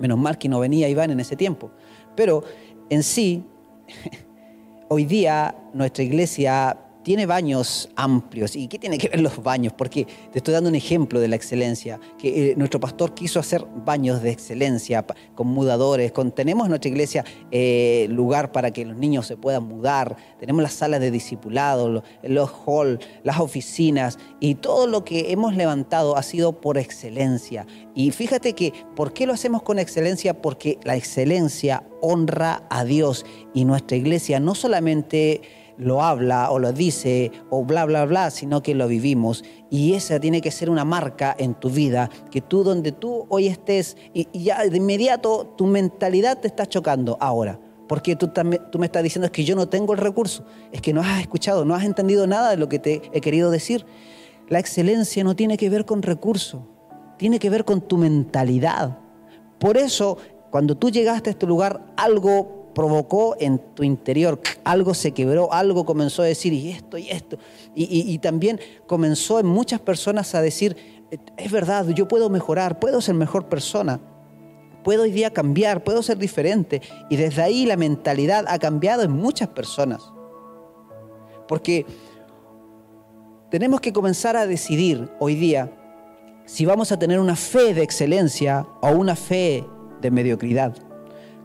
Menos 0.00 0.18
mal 0.18 0.38
que 0.38 0.48
no 0.48 0.58
venía 0.58 0.88
Iván 0.88 1.12
en 1.12 1.20
ese 1.20 1.36
tiempo. 1.36 1.70
Pero 2.16 2.42
en 2.90 3.04
sí, 3.04 3.44
hoy 4.88 5.04
día 5.04 5.54
nuestra 5.72 6.02
iglesia 6.02 6.76
tiene 7.08 7.24
baños 7.24 7.88
amplios. 7.96 8.54
¿Y 8.54 8.68
qué 8.68 8.78
tiene 8.78 8.98
que 8.98 9.08
ver 9.08 9.20
los 9.20 9.42
baños? 9.42 9.72
Porque 9.72 10.06
te 10.30 10.40
estoy 10.40 10.52
dando 10.52 10.68
un 10.68 10.74
ejemplo 10.74 11.20
de 11.20 11.28
la 11.28 11.36
excelencia, 11.36 11.98
que 12.18 12.50
eh, 12.50 12.54
nuestro 12.54 12.80
pastor 12.80 13.14
quiso 13.14 13.40
hacer 13.40 13.64
baños 13.86 14.20
de 14.20 14.30
excelencia, 14.30 15.06
con 15.34 15.46
mudadores, 15.46 16.12
tenemos 16.34 16.66
en 16.66 16.68
nuestra 16.68 16.90
iglesia 16.90 17.24
eh, 17.50 18.08
lugar 18.10 18.52
para 18.52 18.72
que 18.72 18.84
los 18.84 18.94
niños 18.94 19.26
se 19.26 19.38
puedan 19.38 19.64
mudar, 19.64 20.18
tenemos 20.38 20.62
las 20.62 20.74
salas 20.74 21.00
de 21.00 21.10
discipulado, 21.10 22.02
los 22.22 22.50
halls, 22.66 23.02
las 23.22 23.40
oficinas, 23.40 24.18
y 24.38 24.56
todo 24.56 24.86
lo 24.86 25.02
que 25.06 25.32
hemos 25.32 25.56
levantado 25.56 26.14
ha 26.14 26.22
sido 26.22 26.60
por 26.60 26.76
excelencia. 26.76 27.66
Y 27.94 28.10
fíjate 28.10 28.52
que, 28.52 28.74
¿por 28.94 29.14
qué 29.14 29.26
lo 29.26 29.32
hacemos 29.32 29.62
con 29.62 29.78
excelencia? 29.78 30.42
Porque 30.42 30.78
la 30.82 30.94
excelencia 30.94 31.84
honra 32.02 32.64
a 32.68 32.84
Dios 32.84 33.24
y 33.54 33.64
nuestra 33.64 33.96
iglesia 33.96 34.40
no 34.40 34.54
solamente 34.54 35.40
lo 35.78 36.02
habla 36.02 36.50
o 36.50 36.58
lo 36.58 36.72
dice 36.72 37.30
o 37.50 37.64
bla, 37.64 37.84
bla, 37.86 38.04
bla, 38.04 38.30
sino 38.30 38.62
que 38.62 38.74
lo 38.74 38.88
vivimos. 38.88 39.44
Y 39.70 39.94
esa 39.94 40.20
tiene 40.20 40.40
que 40.40 40.50
ser 40.50 40.68
una 40.68 40.84
marca 40.84 41.34
en 41.38 41.54
tu 41.54 41.70
vida, 41.70 42.10
que 42.30 42.40
tú 42.40 42.64
donde 42.64 42.92
tú 42.92 43.26
hoy 43.28 43.46
estés 43.46 43.96
y, 44.12 44.28
ya 44.38 44.64
de 44.64 44.76
inmediato 44.76 45.54
tu 45.56 45.66
mentalidad 45.66 46.38
te 46.38 46.48
está 46.48 46.66
chocando 46.66 47.16
ahora. 47.20 47.60
Porque 47.86 48.16
tú, 48.16 48.28
tú 48.28 48.78
me 48.78 48.86
estás 48.86 49.02
diciendo 49.02 49.26
es 49.26 49.32
que 49.32 49.44
yo 49.44 49.56
no 49.56 49.68
tengo 49.68 49.94
el 49.94 49.98
recurso, 49.98 50.44
es 50.72 50.82
que 50.82 50.92
no 50.92 51.00
has 51.00 51.20
escuchado, 51.20 51.64
no 51.64 51.74
has 51.74 51.84
entendido 51.84 52.26
nada 52.26 52.50
de 52.50 52.58
lo 52.58 52.68
que 52.68 52.78
te 52.78 53.00
he 53.12 53.20
querido 53.22 53.50
decir. 53.50 53.86
La 54.48 54.58
excelencia 54.58 55.24
no 55.24 55.34
tiene 55.34 55.56
que 55.56 55.70
ver 55.70 55.86
con 55.86 56.02
recursos, 56.02 56.60
tiene 57.16 57.38
que 57.38 57.48
ver 57.48 57.64
con 57.64 57.80
tu 57.80 57.96
mentalidad. 57.96 58.98
Por 59.58 59.76
eso, 59.76 60.18
cuando 60.50 60.76
tú 60.76 60.90
llegaste 60.90 61.30
a 61.30 61.32
este 61.32 61.46
lugar, 61.46 61.84
algo 61.96 62.57
provocó 62.78 63.34
en 63.40 63.58
tu 63.58 63.82
interior, 63.82 64.40
algo 64.62 64.94
se 64.94 65.10
quebró, 65.10 65.52
algo 65.52 65.84
comenzó 65.84 66.22
a 66.22 66.26
decir, 66.26 66.52
y 66.52 66.70
esto, 66.70 66.96
y 66.96 67.10
esto. 67.10 67.36
Y, 67.74 68.16
también 68.18 68.60
comenzó 68.86 69.40
en 69.40 69.46
muchas 69.46 69.80
personas 69.80 70.32
a 70.36 70.42
decir, 70.42 70.76
es 71.36 71.50
verdad, 71.50 71.88
yo 71.88 72.06
puedo 72.06 72.30
mejorar, 72.30 72.78
puedo 72.78 73.00
ser 73.00 73.16
mejor 73.16 73.46
persona, 73.46 73.98
puedo 74.84 75.02
hoy 75.02 75.10
día 75.10 75.32
cambiar, 75.32 75.82
puedo 75.82 76.04
ser 76.04 76.18
diferente. 76.18 76.80
Y 77.10 77.16
desde 77.16 77.42
ahí 77.42 77.66
la 77.66 77.76
mentalidad 77.76 78.44
ha 78.46 78.60
cambiado 78.60 79.02
en 79.02 79.10
muchas 79.10 79.48
personas. 79.48 80.12
Porque 81.48 81.84
tenemos 83.50 83.80
que 83.80 83.92
comenzar 83.92 84.36
a 84.36 84.46
decidir 84.46 85.10
hoy 85.18 85.34
día 85.34 85.72
si 86.44 86.64
vamos 86.64 86.92
a 86.92 86.98
tener 87.00 87.18
una 87.18 87.34
fe 87.34 87.74
de 87.74 87.82
excelencia 87.82 88.68
o 88.82 88.90
una 88.90 89.16
fe 89.16 89.66
de 90.00 90.12
mediocridad. 90.12 90.87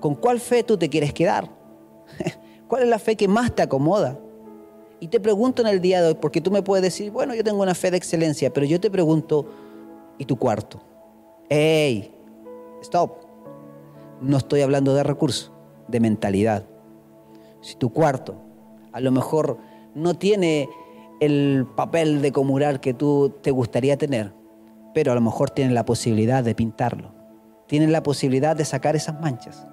¿Con 0.04 0.16
cuál 0.16 0.42
fe 0.42 0.66
tú 0.66 0.76
te 0.76 0.90
quieres 0.90 1.14
quedar? 1.14 1.50
¿Cuál 2.68 2.84
es 2.84 2.90
la 2.90 3.00
fe 3.00 3.16
que 3.16 3.30
más 3.30 3.56
te 3.56 3.62
acomoda? 3.62 4.20
Y 5.00 5.08
te 5.08 5.22
pregunto 5.22 5.62
en 5.62 5.70
el 5.70 5.80
día 5.80 6.02
de 6.02 6.10
hoy, 6.10 6.16
porque 6.16 6.42
tú 6.42 6.52
me 6.52 6.62
puedes 6.62 6.84
decir, 6.84 7.10
bueno, 7.10 7.34
yo 7.36 7.42
tengo 7.42 7.62
una 7.62 7.74
fe 7.74 7.90
de 7.90 7.96
excelencia, 7.96 8.52
pero 8.52 8.66
yo 8.66 8.82
te 8.82 8.92
pregunto, 8.92 9.46
¿y 10.18 10.26
tu 10.26 10.36
cuarto? 10.36 10.82
¡Ey! 11.48 12.14
Stop. 12.82 13.14
No 14.20 14.36
estoy 14.36 14.60
hablando 14.60 14.94
de 14.94 15.04
recursos, 15.04 15.54
de 15.88 16.02
mentalidad. 16.02 16.66
Si 17.62 17.76
tu 17.76 17.94
cuarto 17.94 18.36
a 18.92 19.00
lo 19.00 19.10
mejor 19.10 19.58
no 19.96 20.16
tiene 20.16 20.68
el 21.22 21.66
papel 21.78 22.22
de 22.22 22.34
comurar 22.34 22.82
que 22.82 22.94
tú 22.94 23.34
te 23.42 23.52
gustaría 23.52 23.98
tener, 23.98 24.34
pero 24.94 25.14
a 25.14 25.16
lo 25.16 25.22
mejor 25.22 25.50
tiene 25.50 25.74
la 25.74 25.86
posibilidad 25.86 26.44
de 26.44 26.56
pintarlo, 26.56 27.14
tiene 27.68 27.88
la 27.88 28.04
posibilidad 28.04 28.54
de 28.54 28.66
sacar 28.66 28.98
esas 28.98 29.22
manchas, 29.22 29.66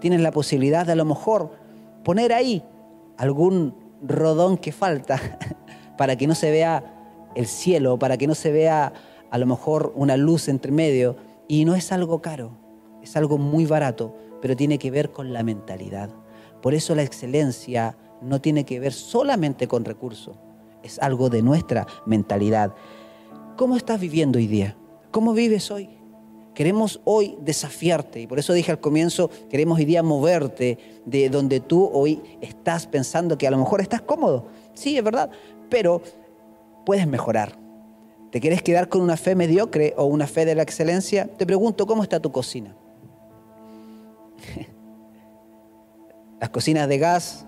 tienes 0.00 0.20
la 0.20 0.32
posibilidad 0.32 0.86
de 0.86 0.92
a 0.92 0.96
lo 0.96 1.04
mejor 1.04 1.52
poner 2.04 2.32
ahí 2.32 2.62
algún 3.16 3.74
rodón 4.02 4.56
que 4.56 4.72
falta 4.72 5.20
para 5.98 6.16
que 6.16 6.26
no 6.26 6.34
se 6.34 6.50
vea 6.50 6.84
el 7.34 7.46
cielo, 7.46 7.98
para 7.98 8.16
que 8.16 8.26
no 8.26 8.34
se 8.34 8.52
vea 8.52 8.92
a 9.30 9.38
lo 9.38 9.46
mejor 9.46 9.92
una 9.96 10.16
luz 10.16 10.48
entre 10.48 10.72
medio. 10.72 11.16
Y 11.48 11.64
no 11.64 11.74
es 11.74 11.92
algo 11.92 12.20
caro, 12.20 12.52
es 13.02 13.16
algo 13.16 13.38
muy 13.38 13.66
barato, 13.66 14.14
pero 14.40 14.56
tiene 14.56 14.78
que 14.78 14.90
ver 14.90 15.12
con 15.12 15.32
la 15.32 15.42
mentalidad. 15.42 16.10
Por 16.62 16.74
eso 16.74 16.94
la 16.94 17.02
excelencia 17.02 17.96
no 18.20 18.40
tiene 18.40 18.64
que 18.64 18.80
ver 18.80 18.92
solamente 18.92 19.68
con 19.68 19.84
recursos, 19.84 20.36
es 20.82 20.98
algo 20.98 21.30
de 21.30 21.42
nuestra 21.42 21.86
mentalidad. 22.04 22.74
¿Cómo 23.56 23.76
estás 23.76 24.00
viviendo 24.00 24.38
hoy 24.38 24.46
día? 24.46 24.76
¿Cómo 25.10 25.32
vives 25.32 25.70
hoy? 25.70 25.97
Queremos 26.58 27.00
hoy 27.04 27.38
desafiarte 27.40 28.20
y 28.20 28.26
por 28.26 28.40
eso 28.40 28.52
dije 28.52 28.72
al 28.72 28.80
comienzo, 28.80 29.30
queremos 29.48 29.78
hoy 29.78 29.84
día 29.84 30.02
moverte 30.02 31.00
de 31.06 31.30
donde 31.30 31.60
tú 31.60 31.88
hoy 31.92 32.20
estás 32.40 32.88
pensando 32.88 33.38
que 33.38 33.46
a 33.46 33.52
lo 33.52 33.58
mejor 33.58 33.80
estás 33.80 34.02
cómodo. 34.02 34.48
Sí, 34.74 34.98
es 34.98 35.04
verdad, 35.04 35.30
pero 35.70 36.02
puedes 36.84 37.06
mejorar. 37.06 37.56
¿Te 38.32 38.40
quieres 38.40 38.60
quedar 38.60 38.88
con 38.88 39.02
una 39.02 39.16
fe 39.16 39.36
mediocre 39.36 39.94
o 39.96 40.06
una 40.06 40.26
fe 40.26 40.44
de 40.46 40.56
la 40.56 40.62
excelencia? 40.62 41.28
Te 41.28 41.46
pregunto, 41.46 41.86
¿cómo 41.86 42.02
está 42.02 42.18
tu 42.18 42.32
cocina? 42.32 42.74
Las 46.40 46.50
cocinas 46.50 46.88
de 46.88 46.98
gas, 46.98 47.46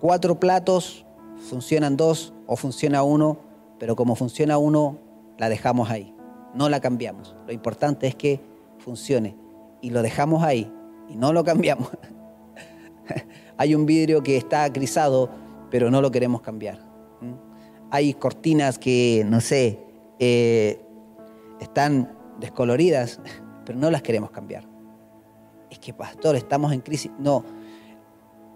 cuatro 0.00 0.38
platos, 0.38 1.04
funcionan 1.50 1.96
dos 1.96 2.32
o 2.46 2.54
funciona 2.54 3.02
uno, 3.02 3.38
pero 3.80 3.96
como 3.96 4.14
funciona 4.14 4.56
uno, 4.56 4.98
la 5.36 5.48
dejamos 5.48 5.90
ahí, 5.90 6.14
no 6.56 6.68
la 6.68 6.80
cambiamos. 6.80 7.36
Lo 7.46 7.52
importante 7.52 8.06
es 8.06 8.14
que 8.14 8.40
funcione 8.78 9.36
y 9.80 9.90
lo 9.90 10.02
dejamos 10.02 10.42
ahí 10.42 10.72
y 11.08 11.16
no 11.16 11.32
lo 11.32 11.44
cambiamos. 11.44 11.88
Hay 13.56 13.74
un 13.74 13.86
vidrio 13.86 14.22
que 14.22 14.36
está 14.36 14.68
grisado, 14.68 15.30
pero 15.70 15.90
no 15.90 16.00
lo 16.00 16.10
queremos 16.10 16.40
cambiar. 16.40 16.78
Hay 17.90 18.14
cortinas 18.14 18.78
que, 18.78 19.24
no 19.26 19.40
sé, 19.40 19.78
eh, 20.18 20.80
están 21.60 22.12
descoloridas, 22.40 23.20
pero 23.64 23.78
no 23.78 23.90
las 23.90 24.02
queremos 24.02 24.30
cambiar. 24.30 24.64
Es 25.70 25.78
que, 25.78 25.92
pastor, 25.92 26.36
estamos 26.36 26.72
en 26.72 26.80
crisis. 26.80 27.10
No, 27.18 27.44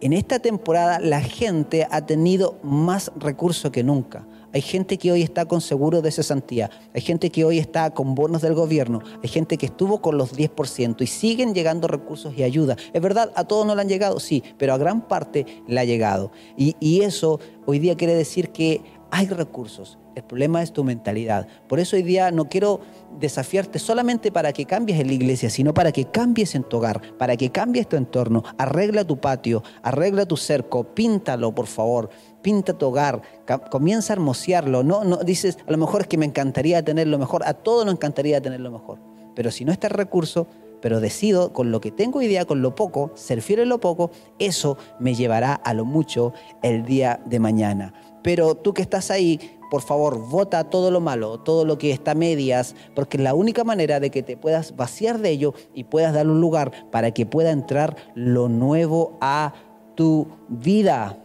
en 0.00 0.12
esta 0.12 0.38
temporada 0.38 0.99
la 0.99 1.21
gente 1.21 1.87
ha 1.90 2.07
tenido 2.07 2.59
más 2.62 3.12
recursos 3.16 3.71
que 3.71 3.85
nunca. 3.85 4.26
Hay 4.52 4.62
gente 4.62 4.99
que 4.99 5.12
hoy 5.12 5.23
está 5.23 5.47
con 5.47 5.61
seguro 5.61 6.02
de 6.02 6.11
cesantía, 6.11 6.71
hay 6.92 7.00
gente 7.00 7.30
que 7.30 7.45
hoy 7.45 7.59
está 7.59 7.90
con 7.90 8.14
bonos 8.14 8.42
del 8.42 8.54
gobierno, 8.54 9.00
hay 9.23 9.28
gente 9.28 9.57
que 9.57 9.66
estuvo 9.66 10.00
con 10.00 10.19
los 10.19 10.37
10% 10.37 11.02
y 11.02 11.07
siguen 11.07 11.54
llegando 11.54 11.87
recursos 11.87 12.35
y 12.37 12.42
ayuda. 12.42 12.76
Es 12.92 13.00
verdad, 13.00 13.33
a 13.37 13.45
todos 13.45 13.66
no 13.66 13.75
le 13.75 13.83
han 13.83 13.88
llegado, 13.88 14.19
sí, 14.19 14.42
pero 14.59 14.75
a 14.75 14.78
gran 14.78 15.07
parte 15.07 15.47
le 15.69 15.80
ha 15.80 15.85
llegado. 15.85 16.33
Y, 16.57 16.76
y 16.80 17.02
eso 17.02 17.38
hoy 17.66 17.78
día 17.78 17.97
quiere 17.97 18.14
decir 18.14 18.50
que 18.50 18.83
hay 19.12 19.26
recursos, 19.26 19.99
el 20.14 20.25
problema 20.25 20.62
es 20.62 20.73
tu 20.73 20.85
mentalidad. 20.85 21.47
Por 21.69 21.80
eso 21.80 21.97
hoy 21.97 22.02
día 22.02 22.30
no 22.30 22.49
quiero 22.49 22.80
desafiarte 23.19 23.78
solamente 23.78 24.30
para 24.30 24.52
que 24.52 24.66
cambies 24.66 25.00
en 25.00 25.07
la 25.07 25.14
iglesia, 25.14 25.50
sino 25.50 25.73
para 25.73 25.92
que 25.92 26.04
cambies 26.07 26.54
en 26.54 26.64
tu 26.64 26.76
hogar, 26.76 27.16
para 27.16 27.37
que 27.37 27.50
cambies 27.50 27.88
tu 27.88 27.97
entorno. 27.97 28.42
Arregla 28.59 29.04
tu 29.04 29.19
patio, 29.19 29.62
arregla 29.83 30.26
tu 30.26 30.37
cerco, 30.37 30.85
píntalo, 30.85 31.54
por 31.54 31.66
favor. 31.66 32.11
Pinta 32.42 32.73
tu 32.73 32.87
hogar, 32.87 33.23
comienza 33.70 34.12
a 34.12 34.16
hermosearlo. 34.16 34.82
No, 34.82 35.04
no 35.04 35.18
dices, 35.18 35.59
a 35.66 35.70
lo 35.70 35.78
mejor 35.78 36.02
es 36.02 36.06
que 36.06 36.18
me 36.18 36.26
encantaría 36.26 36.85
tener 36.85 37.06
lo 37.06 37.18
mejor, 37.18 37.42
a 37.44 37.54
todos 37.54 37.85
nos 37.85 37.94
encantaría 37.94 38.40
tener 38.40 38.61
lo 38.61 38.70
mejor. 38.70 38.99
Pero 39.35 39.50
si 39.50 39.64
no 39.64 39.73
está 39.73 39.88
el 39.88 39.94
recurso, 39.94 40.47
pero 40.80 41.00
decido 41.00 41.52
con 41.52 41.70
lo 41.70 41.80
que 41.80 41.90
tengo 41.90 42.20
día, 42.20 42.44
con 42.44 42.62
lo 42.62 42.75
poco, 42.75 43.12
ser 43.14 43.42
fiel 43.42 43.61
en 43.61 43.68
lo 43.68 43.80
poco, 43.80 44.11
eso 44.38 44.76
me 44.99 45.14
llevará 45.14 45.54
a 45.54 45.75
lo 45.75 45.85
mucho 45.85 46.32
el 46.62 46.85
día 46.85 47.20
de 47.26 47.38
mañana. 47.38 47.94
Pero 48.23 48.54
tú 48.54 48.75
que 48.75 48.82
estás 48.82 49.11
ahí, 49.11 49.59
por 49.70 49.82
favor, 49.82 50.18
vota 50.28 50.64
todo 50.64 50.90
lo 50.90 51.00
malo, 51.00 51.40
todo 51.40 51.64
lo 51.64 51.78
que 51.78 51.92
está 51.92 52.12
a 52.12 52.14
medias, 52.14 52.75
porque 52.94 53.16
es 53.16 53.23
la 53.23 53.35
única 53.35 53.64
manera 53.64 54.00
de 54.00 54.11
que 54.11 54.23
te 54.23 54.37
puedas 54.37 54.76
vaciar 54.76 55.18
de 55.20 55.30
ello 55.30 55.54
y 55.75 55.85
puedas 55.85 56.12
darle 56.12 56.32
un 56.32 56.40
lugar 56.40 56.90
para 56.90 57.12
que 57.12 57.26
pueda 57.26 57.50
entrar 57.50 57.97
lo 58.14 58.49
nuevo 58.49 59.16
a 59.20 59.54
tu 59.94 60.26
vida. 60.49 61.18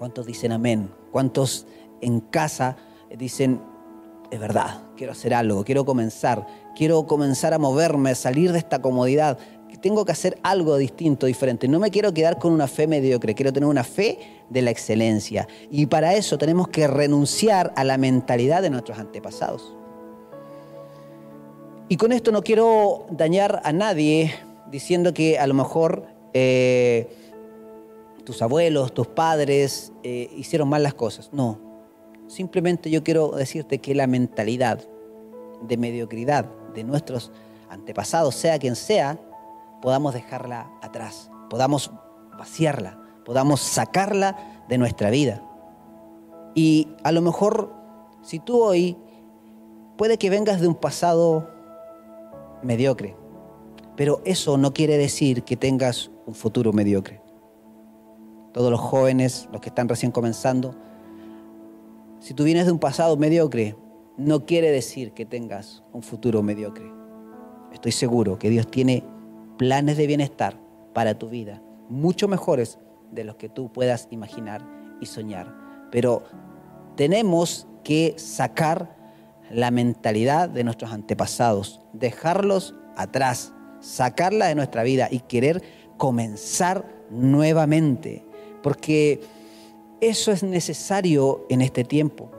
¿Cuántos 0.00 0.24
dicen 0.24 0.50
amén? 0.50 0.90
¿Cuántos 1.12 1.66
en 2.00 2.20
casa 2.20 2.78
dicen, 3.18 3.60
es 4.30 4.40
verdad, 4.40 4.80
quiero 4.96 5.12
hacer 5.12 5.34
algo, 5.34 5.62
quiero 5.62 5.84
comenzar, 5.84 6.46
quiero 6.74 7.06
comenzar 7.06 7.52
a 7.52 7.58
moverme, 7.58 8.14
salir 8.14 8.50
de 8.52 8.60
esta 8.60 8.80
comodidad, 8.80 9.36
tengo 9.82 10.06
que 10.06 10.12
hacer 10.12 10.38
algo 10.42 10.78
distinto, 10.78 11.26
diferente. 11.26 11.68
No 11.68 11.78
me 11.78 11.90
quiero 11.90 12.14
quedar 12.14 12.38
con 12.38 12.54
una 12.54 12.66
fe 12.66 12.86
mediocre, 12.86 13.34
quiero 13.34 13.52
tener 13.52 13.68
una 13.68 13.84
fe 13.84 14.18
de 14.48 14.62
la 14.62 14.70
excelencia. 14.70 15.46
Y 15.70 15.84
para 15.84 16.14
eso 16.14 16.38
tenemos 16.38 16.68
que 16.68 16.86
renunciar 16.86 17.70
a 17.76 17.84
la 17.84 17.98
mentalidad 17.98 18.62
de 18.62 18.70
nuestros 18.70 18.98
antepasados. 18.98 19.74
Y 21.90 21.98
con 21.98 22.12
esto 22.12 22.32
no 22.32 22.42
quiero 22.42 23.04
dañar 23.10 23.60
a 23.64 23.72
nadie 23.74 24.34
diciendo 24.70 25.12
que 25.12 25.38
a 25.38 25.46
lo 25.46 25.52
mejor 25.52 26.06
eh, 26.32 27.19
tus 28.30 28.42
abuelos, 28.42 28.94
tus 28.94 29.08
padres 29.08 29.92
eh, 30.04 30.30
hicieron 30.36 30.68
mal 30.68 30.84
las 30.84 30.94
cosas. 30.94 31.30
No, 31.32 31.58
simplemente 32.28 32.88
yo 32.88 33.02
quiero 33.02 33.32
decirte 33.32 33.78
que 33.78 33.92
la 33.92 34.06
mentalidad 34.06 34.80
de 35.62 35.76
mediocridad 35.76 36.44
de 36.72 36.84
nuestros 36.84 37.32
antepasados, 37.68 38.36
sea 38.36 38.60
quien 38.60 38.76
sea, 38.76 39.18
podamos 39.82 40.14
dejarla 40.14 40.70
atrás, 40.80 41.28
podamos 41.48 41.90
vaciarla, 42.38 43.02
podamos 43.24 43.60
sacarla 43.62 44.62
de 44.68 44.78
nuestra 44.78 45.10
vida. 45.10 45.42
Y 46.54 46.86
a 47.02 47.10
lo 47.10 47.22
mejor, 47.22 47.74
si 48.22 48.38
tú 48.38 48.62
hoy, 48.62 48.96
puede 49.98 50.18
que 50.18 50.30
vengas 50.30 50.60
de 50.60 50.68
un 50.68 50.76
pasado 50.76 51.50
mediocre, 52.62 53.16
pero 53.96 54.22
eso 54.24 54.56
no 54.56 54.72
quiere 54.72 54.98
decir 54.98 55.42
que 55.42 55.56
tengas 55.56 56.12
un 56.26 56.34
futuro 56.36 56.72
mediocre. 56.72 57.20
Todos 58.52 58.70
los 58.70 58.80
jóvenes, 58.80 59.48
los 59.52 59.60
que 59.60 59.68
están 59.68 59.88
recién 59.88 60.12
comenzando, 60.12 60.74
si 62.18 62.34
tú 62.34 62.44
vienes 62.44 62.66
de 62.66 62.72
un 62.72 62.78
pasado 62.78 63.16
mediocre, 63.16 63.76
no 64.16 64.44
quiere 64.44 64.70
decir 64.70 65.12
que 65.12 65.24
tengas 65.24 65.82
un 65.92 66.02
futuro 66.02 66.42
mediocre. 66.42 66.90
Estoy 67.72 67.92
seguro 67.92 68.38
que 68.38 68.50
Dios 68.50 68.66
tiene 68.70 69.04
planes 69.56 69.96
de 69.96 70.06
bienestar 70.06 70.58
para 70.92 71.18
tu 71.18 71.28
vida, 71.28 71.62
mucho 71.88 72.28
mejores 72.28 72.78
de 73.10 73.24
los 73.24 73.36
que 73.36 73.48
tú 73.48 73.72
puedas 73.72 74.08
imaginar 74.10 74.66
y 75.00 75.06
soñar. 75.06 75.54
Pero 75.90 76.24
tenemos 76.96 77.66
que 77.84 78.14
sacar 78.18 78.96
la 79.50 79.70
mentalidad 79.70 80.48
de 80.48 80.64
nuestros 80.64 80.92
antepasados, 80.92 81.80
dejarlos 81.92 82.74
atrás, 82.96 83.52
sacarla 83.80 84.46
de 84.46 84.54
nuestra 84.54 84.82
vida 84.82 85.08
y 85.10 85.20
querer 85.20 85.62
comenzar 85.96 86.86
nuevamente, 87.10 88.24
porque 88.62 89.20
eso 90.00 90.32
es 90.32 90.42
necesario 90.42 91.46
en 91.48 91.60
este 91.60 91.84
tiempo. 91.84 92.30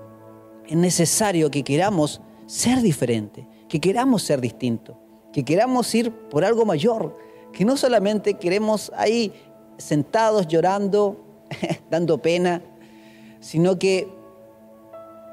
Es 0.68 0.78
necesario 0.78 1.52
que 1.52 1.64
queramos 1.64 2.22
ser 2.46 2.82
diferente, 2.82 3.48
que 3.68 3.80
queramos 3.80 4.24
ser 4.24 4.42
distintos 4.42 4.96
que 5.32 5.44
queramos 5.44 5.94
ir 5.96 6.12
por 6.12 6.44
algo 6.44 6.66
mayor, 6.66 7.18
que 7.54 7.66
no 7.66 7.78
solamente 7.78 8.36
queremos 8.36 8.92
ahí 8.96 9.34
sentados 9.78 10.48
llorando, 10.48 11.18
dando 11.90 12.22
pena, 12.22 12.62
sino 13.40 13.80
que 13.80 14.10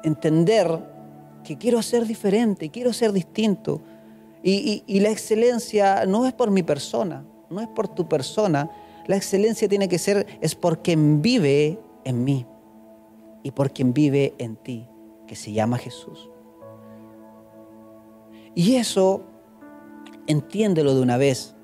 entender 0.03 0.67
que 1.43 1.57
quiero 1.57 1.81
ser 1.81 2.05
diferente, 2.05 2.69
quiero 2.69 2.93
ser 2.93 3.11
distinto. 3.11 3.81
Y, 4.41 4.83
y, 4.87 4.99
la 5.01 5.09
excelencia 5.09 6.05
no 6.05 6.25
es 6.25 6.31
por 6.31 6.49
mi 6.49 6.63
persona, 6.63 7.25
no 7.49 7.59
es 7.59 7.67
por 7.67 7.89
tu 7.89 8.07
persona. 8.07 8.69
La 9.07 9.15
excelencia 9.15 9.67
tiene 9.67 9.87
que 9.87 9.99
ser, 9.99 10.25
es 10.41 10.55
por 10.55 10.81
quien 10.81 11.21
vive 11.21 11.79
en 12.03 12.23
mí 12.23 12.45
y 13.43 13.51
por 13.51 13.71
quien 13.71 13.93
vive 13.93 14.33
en 14.37 14.55
ti, 14.55 14.87
que 15.27 15.35
se 15.35 15.51
llama 15.51 15.77
Jesús. 15.77 16.29
Y 18.55 18.75
eso 18.75 19.23
entiéndelo 20.27 20.95
de 20.95 21.01
una 21.01 21.17
vez. 21.17 21.55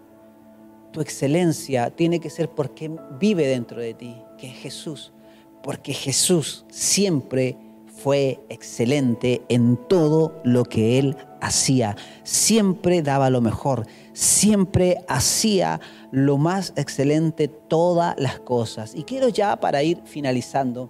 Tu 0.91 1.01
excelencia 1.01 1.89
tiene 1.89 2.19
que 2.19 2.29
ser 2.29 2.49
porque 2.49 2.91
vive 3.19 3.47
dentro 3.47 3.81
de 3.81 3.93
ti, 3.93 4.15
que 4.37 4.47
es 4.47 4.55
Jesús. 4.55 5.13
Porque 5.61 5.93
Jesús 5.93 6.65
siempre 6.69 7.57
fue 7.87 8.39
excelente 8.49 9.41
en 9.49 9.77
todo 9.87 10.41
lo 10.43 10.65
que 10.65 10.99
él 10.99 11.17
hacía. 11.41 11.95
Siempre 12.23 13.01
daba 13.01 13.29
lo 13.29 13.41
mejor. 13.41 13.87
Siempre 14.13 15.03
hacía 15.07 15.79
lo 16.15 16.37
más 16.37 16.71
excelente 16.77 17.49
todas 17.49 18.15
las 18.17 18.39
cosas. 18.39 18.95
Y 18.95 19.03
quiero 19.03 19.27
ya 19.27 19.57
para 19.57 19.83
ir 19.83 20.01
finalizando 20.05 20.89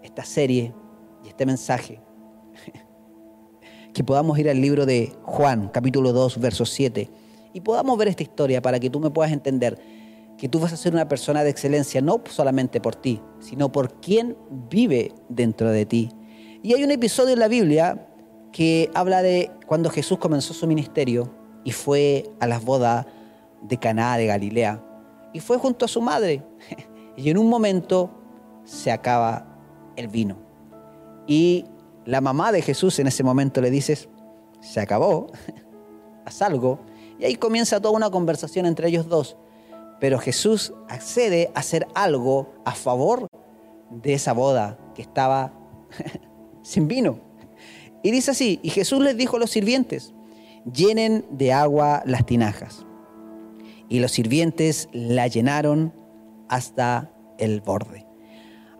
esta 0.00 0.24
serie 0.24 0.72
y 1.24 1.28
este 1.28 1.44
mensaje 1.44 2.00
que 3.92 4.04
podamos 4.04 4.38
ir 4.38 4.48
al 4.48 4.60
libro 4.60 4.86
de 4.86 5.12
Juan, 5.22 5.68
capítulo 5.68 6.12
2, 6.12 6.38
verso 6.38 6.64
7, 6.64 7.10
y 7.52 7.60
podamos 7.62 7.98
ver 7.98 8.06
esta 8.06 8.22
historia 8.22 8.62
para 8.62 8.78
que 8.78 8.90
tú 8.90 9.00
me 9.00 9.10
puedas 9.10 9.32
entender 9.32 9.76
que 10.38 10.48
tú 10.48 10.60
vas 10.60 10.72
a 10.72 10.76
ser 10.76 10.92
una 10.94 11.08
persona 11.08 11.42
de 11.42 11.50
excelencia 11.50 12.00
no 12.00 12.22
solamente 12.30 12.80
por 12.80 12.94
ti, 12.94 13.20
sino 13.40 13.72
por 13.72 14.00
quien 14.00 14.36
vive 14.70 15.12
dentro 15.28 15.68
de 15.72 15.84
ti. 15.84 16.10
Y 16.62 16.74
hay 16.74 16.84
un 16.84 16.92
episodio 16.92 17.32
en 17.32 17.40
la 17.40 17.48
Biblia 17.48 18.06
que 18.52 18.88
habla 18.94 19.20
de 19.20 19.50
cuando 19.66 19.90
Jesús 19.90 20.18
comenzó 20.18 20.54
su 20.54 20.68
ministerio 20.68 21.34
y 21.64 21.72
fue 21.72 22.30
a 22.38 22.46
las 22.46 22.64
bodas 22.64 23.06
de 23.62 23.78
Caná 23.78 24.16
de 24.16 24.26
Galilea 24.26 24.82
y 25.32 25.40
fue 25.40 25.58
junto 25.58 25.84
a 25.84 25.88
su 25.88 26.00
madre. 26.00 26.42
Y 27.16 27.28
en 27.28 27.36
un 27.36 27.50
momento 27.50 28.08
se 28.64 28.90
acaba 28.90 29.44
el 29.96 30.08
vino. 30.08 30.38
Y 31.26 31.66
la 32.06 32.22
mamá 32.22 32.50
de 32.50 32.62
Jesús 32.62 32.98
en 32.98 33.08
ese 33.08 33.22
momento 33.22 33.60
le 33.60 33.70
dice, 33.70 34.08
se 34.60 34.80
acabó, 34.80 35.26
haz 36.24 36.40
algo. 36.40 36.80
Y 37.18 37.24
ahí 37.24 37.34
comienza 37.34 37.80
toda 37.80 37.94
una 37.94 38.10
conversación 38.10 38.64
entre 38.64 38.88
ellos 38.88 39.08
dos. 39.08 39.36
Pero 39.98 40.18
Jesús 40.18 40.72
accede 40.88 41.50
a 41.54 41.58
hacer 41.58 41.86
algo 41.94 42.54
a 42.64 42.72
favor 42.72 43.26
de 43.90 44.14
esa 44.14 44.32
boda 44.32 44.78
que 44.94 45.02
estaba 45.02 45.52
sin 46.62 46.88
vino. 46.88 47.18
Y 48.02 48.12
dice 48.12 48.30
así, 48.30 48.60
y 48.62 48.70
Jesús 48.70 49.00
les 49.02 49.16
dijo 49.16 49.36
a 49.36 49.40
los 49.40 49.50
sirvientes, 49.50 50.14
llenen 50.64 51.26
de 51.30 51.52
agua 51.52 52.02
las 52.06 52.24
tinajas. 52.24 52.86
Y 53.90 53.98
los 53.98 54.12
sirvientes 54.12 54.88
la 54.92 55.26
llenaron 55.26 55.92
hasta 56.48 57.10
el 57.38 57.60
borde. 57.60 58.06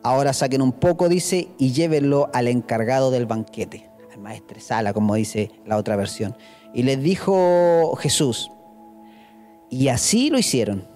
Ahora 0.02 0.32
saquen 0.32 0.62
un 0.62 0.72
poco, 0.72 1.10
dice, 1.10 1.48
y 1.58 1.72
llévenlo 1.72 2.30
al 2.32 2.48
encargado 2.48 3.10
del 3.10 3.26
banquete, 3.26 3.90
al 4.14 4.20
maestre 4.20 4.60
Sala, 4.60 4.94
como 4.94 5.14
dice 5.14 5.50
la 5.66 5.76
otra 5.76 5.96
versión. 5.96 6.34
Y 6.72 6.84
les 6.84 7.02
dijo 7.02 7.94
Jesús, 7.96 8.50
y 9.68 9.88
así 9.88 10.30
lo 10.30 10.38
hicieron. 10.38 10.88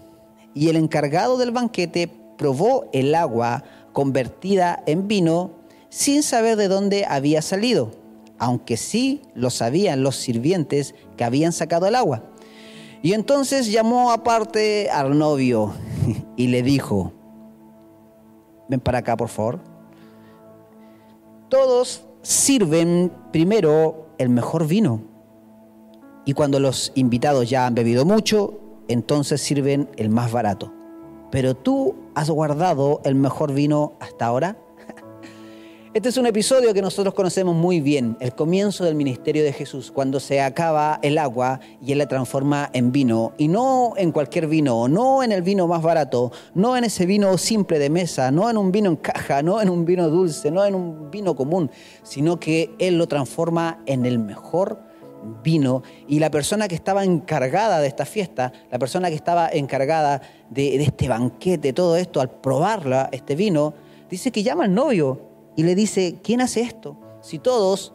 Y 0.54 0.68
el 0.68 0.76
encargado 0.76 1.37
del 1.37 1.50
banquete 1.50 2.09
probó 2.38 2.87
el 2.92 3.14
agua 3.14 3.64
convertida 3.92 4.83
en 4.87 5.09
vino 5.09 5.50
sin 5.88 6.23
saber 6.23 6.56
de 6.56 6.68
dónde 6.68 7.04
había 7.04 7.42
salido, 7.42 7.92
aunque 8.38 8.76
sí 8.76 9.23
lo 9.35 9.50
sabían 9.50 10.02
los 10.02 10.16
sirvientes 10.16 10.94
que 11.16 11.25
habían 11.25 11.52
sacado 11.52 11.87
el 11.87 11.94
agua. 11.94 12.25
Y 13.04 13.12
entonces 13.12 13.70
llamó 13.70 14.12
aparte 14.12 14.88
al 14.88 15.18
novio 15.18 15.75
y 16.37 16.46
le 16.46 16.62
dijo, 16.62 17.12
ven 18.66 18.80
para 18.80 19.00
acá 19.00 19.14
por 19.14 19.28
favor. 19.28 19.61
Todos 21.50 22.06
sirven 22.23 23.12
primero 23.30 24.06
el 24.16 24.30
mejor 24.30 24.66
vino. 24.66 25.02
Y 26.25 26.32
cuando 26.32 26.58
los 26.61 26.92
invitados 26.94 27.50
ya 27.50 27.66
han 27.66 27.75
bebido 27.75 28.06
mucho, 28.06 28.58
entonces 28.88 29.42
sirven 29.42 29.90
el 29.99 30.08
más 30.08 30.32
barato. 30.32 30.73
Pero 31.30 31.54
tú 31.54 31.96
has 32.14 32.30
guardado 32.30 33.02
el 33.04 33.16
mejor 33.16 33.52
vino 33.52 33.99
hasta 34.00 34.25
ahora. 34.25 34.56
Este 35.94 36.08
es 36.08 36.16
un 36.16 36.26
episodio 36.26 36.74
que 36.74 36.82
nosotros 36.82 37.14
conocemos 37.14 37.54
muy 37.54 37.80
bien, 37.80 38.16
el 38.18 38.34
comienzo 38.34 38.84
del 38.84 38.96
ministerio 38.96 39.44
de 39.44 39.52
Jesús, 39.52 39.92
cuando 39.92 40.18
se 40.18 40.40
acaba 40.40 40.98
el 41.02 41.18
agua 41.18 41.60
y 41.80 41.92
Él 41.92 41.98
la 41.98 42.08
transforma 42.08 42.68
en 42.72 42.90
vino, 42.90 43.32
y 43.38 43.46
no 43.46 43.92
en 43.96 44.10
cualquier 44.10 44.48
vino, 44.48 44.88
no 44.88 45.22
en 45.22 45.30
el 45.30 45.42
vino 45.42 45.68
más 45.68 45.82
barato, 45.82 46.32
no 46.52 46.76
en 46.76 46.82
ese 46.82 47.06
vino 47.06 47.38
simple 47.38 47.78
de 47.78 47.90
mesa, 47.90 48.32
no 48.32 48.50
en 48.50 48.56
un 48.56 48.72
vino 48.72 48.90
en 48.90 48.96
caja, 48.96 49.40
no 49.44 49.62
en 49.62 49.70
un 49.70 49.84
vino 49.84 50.10
dulce, 50.10 50.50
no 50.50 50.64
en 50.64 50.74
un 50.74 51.12
vino 51.12 51.36
común, 51.36 51.70
sino 52.02 52.40
que 52.40 52.74
Él 52.80 52.98
lo 52.98 53.06
transforma 53.06 53.78
en 53.86 54.04
el 54.04 54.18
mejor 54.18 54.80
vino. 55.44 55.84
Y 56.08 56.18
la 56.18 56.32
persona 56.32 56.66
que 56.66 56.74
estaba 56.74 57.04
encargada 57.04 57.78
de 57.78 57.86
esta 57.86 58.04
fiesta, 58.04 58.52
la 58.72 58.80
persona 58.80 59.10
que 59.10 59.14
estaba 59.14 59.48
encargada 59.48 60.22
de, 60.50 60.76
de 60.76 60.82
este 60.82 61.08
banquete, 61.08 61.72
todo 61.72 61.96
esto, 61.96 62.20
al 62.20 62.30
probarla, 62.30 63.10
este 63.12 63.36
vino, 63.36 63.74
dice 64.10 64.32
que 64.32 64.42
llama 64.42 64.64
al 64.64 64.74
novio 64.74 65.34
y 65.56 65.62
le 65.62 65.75
dice, 65.75 66.16
¿quién 66.23 66.40
hace 66.40 66.62
esto? 66.62 66.96
Si 67.20 67.38
todos 67.38 67.94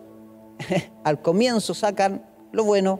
al 1.03 1.21
comienzo 1.21 1.73
sacan 1.73 2.25
lo 2.51 2.63
bueno, 2.63 2.99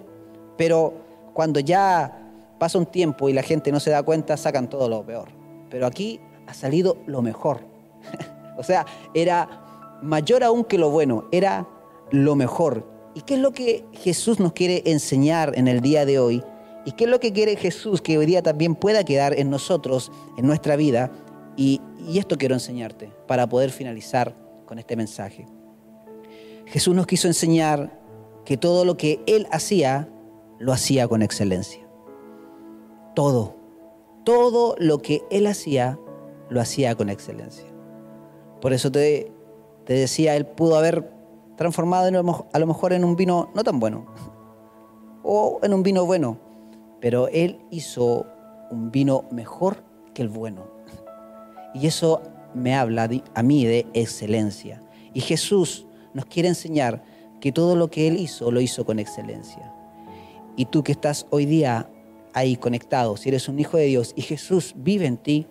pero 0.58 0.94
cuando 1.34 1.60
ya 1.60 2.20
pasa 2.60 2.78
un 2.78 2.86
tiempo 2.86 3.30
y 3.30 3.34
la 3.34 3.44
gente 3.44 3.72
no 3.72 3.80
se 3.80 3.90
da 3.90 4.04
cuenta, 4.04 4.38
sacan 4.38 4.70
todo 4.70 4.90
lo 4.90 5.06
peor. 5.06 5.30
Pero 5.70 5.86
aquí 5.86 6.20
ha 6.48 6.54
salido 6.54 6.98
lo 7.08 7.22
mejor. 7.22 7.62
o 8.58 8.64
sea, 8.64 8.86
era 9.14 9.98
mayor 10.02 10.44
aún 10.44 10.64
que 10.64 10.78
lo 10.78 10.90
bueno, 10.90 11.26
era 11.32 11.68
lo 12.12 12.36
mejor. 12.36 12.86
¿Y 13.16 13.22
qué 13.22 13.36
es 13.36 13.40
lo 13.40 13.52
que 13.52 13.86
Jesús 13.94 14.40
nos 14.40 14.54
quiere 14.54 14.84
enseñar 14.86 15.54
en 15.56 15.68
el 15.68 15.82
día 15.82 16.06
de 16.06 16.20
hoy? 16.20 16.44
¿Y 16.86 16.92
qué 16.94 17.06
es 17.06 17.10
lo 17.10 17.20
que 17.20 17.34
quiere 17.34 17.56
Jesús 17.56 18.02
que 18.02 18.18
hoy 18.18 18.26
día 18.26 18.42
también 18.42 18.76
pueda 18.76 19.04
quedar 19.04 19.38
en 19.38 19.50
nosotros, 19.50 20.12
en 20.38 20.46
nuestra 20.46 20.76
vida? 20.76 21.12
Y, 21.56 21.82
y 22.08 22.20
esto 22.20 22.38
quiero 22.38 22.56
enseñarte 22.56 23.12
para 23.28 23.48
poder 23.48 23.72
finalizar 23.72 24.34
con 24.70 24.78
este 24.78 24.96
mensaje. 24.96 25.48
Jesús 26.68 26.94
nos 26.94 27.08
quiso 27.08 27.28
enseñar 27.28 28.00
que 28.46 28.56
todo 28.56 28.86
lo 28.86 28.98
que 28.98 29.20
Él 29.26 29.48
hacía, 29.52 30.08
lo 30.60 30.72
hacía 30.72 31.08
con 31.08 31.24
excelencia. 31.24 31.90
Todo, 33.16 33.56
todo 34.24 34.76
lo 34.78 35.00
que 35.00 35.24
Él 35.32 35.48
hacía, 35.48 35.98
lo 36.50 36.62
hacía 36.62 36.94
con 36.94 37.10
excelencia. 37.10 37.66
Por 38.62 38.72
eso 38.72 38.92
te, 38.92 39.32
te 39.86 39.94
decía, 39.94 40.36
Él 40.36 40.46
pudo 40.46 40.78
haber 40.78 41.12
transformado 41.58 42.08
a 42.54 42.60
lo 42.60 42.68
mejor 42.68 42.94
en 42.94 43.04
un 43.04 43.16
vino 43.16 43.50
no 43.56 43.64
tan 43.64 43.80
bueno, 43.80 44.06
o 45.24 45.60
en 45.64 45.74
un 45.74 45.82
vino 45.82 46.06
bueno, 46.06 46.38
pero 47.02 47.28
Él 47.30 47.60
hizo 47.72 48.28
un 48.70 48.92
vino 48.92 49.26
mejor 49.32 49.84
que 50.14 50.22
el 50.22 50.30
bueno. 50.30 50.68
Y 51.74 51.88
eso 51.88 52.22
me 52.54 52.76
habla 52.76 53.10
a 53.34 53.44
mí 53.44 53.66
de 53.66 53.88
excelencia. 53.94 54.82
Y 55.14 55.22
Jesús 55.22 55.86
nos 56.14 56.26
quiere 56.26 56.50
enseñar 56.50 57.04
que 57.40 57.52
todo 57.52 57.76
lo 57.76 57.90
que 57.90 58.08
Él 58.08 58.20
hizo, 58.20 58.52
lo 58.52 58.62
hizo 58.62 58.86
con 58.86 59.00
excelencia. 59.00 59.74
Y 60.56 60.66
tú 60.66 60.84
que 60.84 60.92
estás 60.92 61.26
hoy 61.30 61.46
día 61.46 61.90
ahí 62.34 62.58
conectado, 62.58 63.18
si 63.18 63.30
eres 63.30 63.48
un 63.48 63.60
hijo 63.60 63.78
de 63.78 63.86
Dios 63.86 64.14
y 64.16 64.22
Jesús 64.22 64.74
vive 64.76 65.06
en 65.06 65.18
ti, 65.18 65.48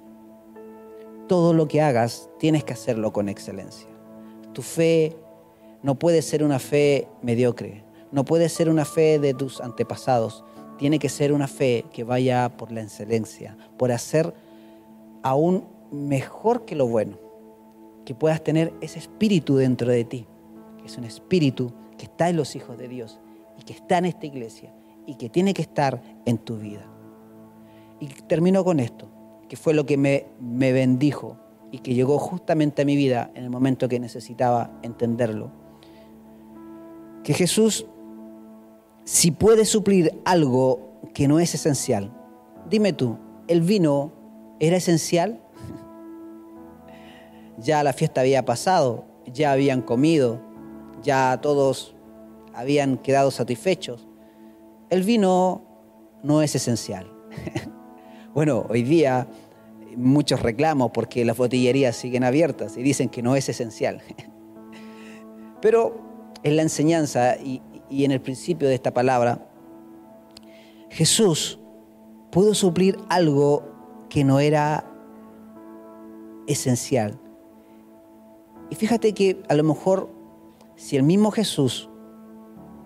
todo 1.29 1.53
lo 1.53 1.69
que 1.69 1.81
hagas 1.81 2.29
tienes 2.39 2.65
que 2.65 2.73
hacerlo 2.73 3.13
con 3.13 3.29
excelencia. 3.29 3.89
Tu 4.53 4.63
fe 4.63 5.17
no 5.83 5.99
puede 5.99 6.23
ser 6.23 6.43
una 6.43 6.59
fe 6.59 7.09
mediocre, 7.23 7.85
no 8.13 8.25
puede 8.25 8.49
ser 8.49 8.69
una 8.69 8.85
fe 8.85 9.19
de 9.19 9.35
tus 9.35 9.61
antepasados, 9.61 10.45
tiene 10.79 10.99
que 10.99 11.09
ser 11.09 11.33
una 11.33 11.49
fe 11.49 11.85
que 11.93 12.05
vaya 12.05 12.49
por 12.57 12.73
la 12.73 12.83
excelencia, 12.83 13.57
por 13.77 13.93
hacer 13.93 14.33
aún 15.23 15.65
mejor 15.91 16.65
que 16.65 16.75
lo 16.75 16.87
bueno, 16.87 17.19
que 18.05 18.15
puedas 18.15 18.43
tener 18.43 18.73
ese 18.81 18.99
espíritu 18.99 19.57
dentro 19.57 19.91
de 19.91 20.05
ti, 20.05 20.27
que 20.79 20.87
es 20.87 20.97
un 20.99 21.05
espíritu 21.05 21.73
que 21.97 22.05
está 22.05 22.29
en 22.29 22.37
los 22.37 22.57
hijos 22.57 22.79
de 22.79 22.89
Dios 22.89 23.21
y 23.59 23.63
que 23.63 23.73
está 23.73 23.99
en 23.99 24.07
esta 24.07 24.27
iglesia 24.27 24.73
y 25.07 25.15
que 25.17 25.29
tiene 25.29 25.55
que 25.55 25.63
estar 25.63 26.03
en 26.25 26.39
tu 26.39 26.59
vida. 26.59 26.87
Y 28.01 28.07
termino 28.07 28.65
con 28.65 28.81
esto, 28.81 29.09
que 29.49 29.57
fue 29.57 29.75
lo 29.75 29.87
que 29.87 29.97
me, 29.97 30.27
me 30.41 30.73
bendijo 30.73 31.37
y 31.71 31.79
que 31.79 31.95
llegó 31.95 32.19
justamente 32.19 32.83
a 32.83 32.85
mi 32.85 32.97
vida 32.97 33.31
en 33.35 33.45
el 33.45 33.51
momento 33.51 33.89
que 33.89 34.01
necesitaba 34.01 34.71
entenderlo. 34.83 35.51
Que 37.25 37.35
Jesús, 37.35 37.87
si 39.05 39.31
puede 39.31 39.65
suplir 39.65 40.19
algo 40.25 41.01
que 41.15 41.29
no 41.29 41.41
es 41.41 41.55
esencial, 41.55 42.13
dime 42.69 42.93
tú, 42.93 43.19
¿el 43.49 43.63
vino 43.63 44.13
era 44.61 44.77
esencial? 44.77 45.41
Ya 47.59 47.83
la 47.83 47.93
fiesta 47.93 48.21
había 48.21 48.45
pasado, 48.45 49.05
ya 49.27 49.53
habían 49.53 49.83
comido, 49.83 50.41
ya 51.03 51.39
todos 51.41 51.95
habían 52.55 52.99
quedado 52.99 53.31
satisfechos. 53.31 54.09
El 54.91 55.03
vino 55.03 55.63
no 56.23 56.43
es 56.43 56.55
esencial. 56.55 57.13
bueno, 58.35 58.67
hoy 58.69 58.83
día 58.83 59.29
muchos 59.97 60.41
reclamos 60.41 60.91
porque 60.93 61.25
las 61.25 61.37
botillerías 61.37 61.97
siguen 61.97 62.25
abiertas 62.25 62.77
y 62.77 62.83
dicen 62.83 63.09
que 63.09 63.23
no 63.23 63.37
es 63.37 63.49
esencial. 63.49 64.03
Pero 65.61 66.01
en 66.43 66.57
la 66.57 66.63
enseñanza 66.63 67.37
y, 67.37 67.63
y 67.91 68.05
en 68.05 68.13
el 68.13 68.21
principio 68.21 68.69
de 68.69 68.75
esta 68.75 68.95
palabra, 68.95 69.49
Jesús 70.91 71.59
pudo 72.31 72.55
suplir 72.55 72.97
algo 73.09 74.07
que 74.09 74.25
no 74.25 74.41
era 74.41 74.85
esencial. 76.47 77.21
Y 78.71 78.75
fíjate 78.75 79.15
que 79.15 79.43
a 79.49 79.55
lo 79.55 79.65
mejor 79.65 80.11
si 80.77 80.97
el 80.97 81.03
mismo 81.03 81.31
Jesús 81.31 81.89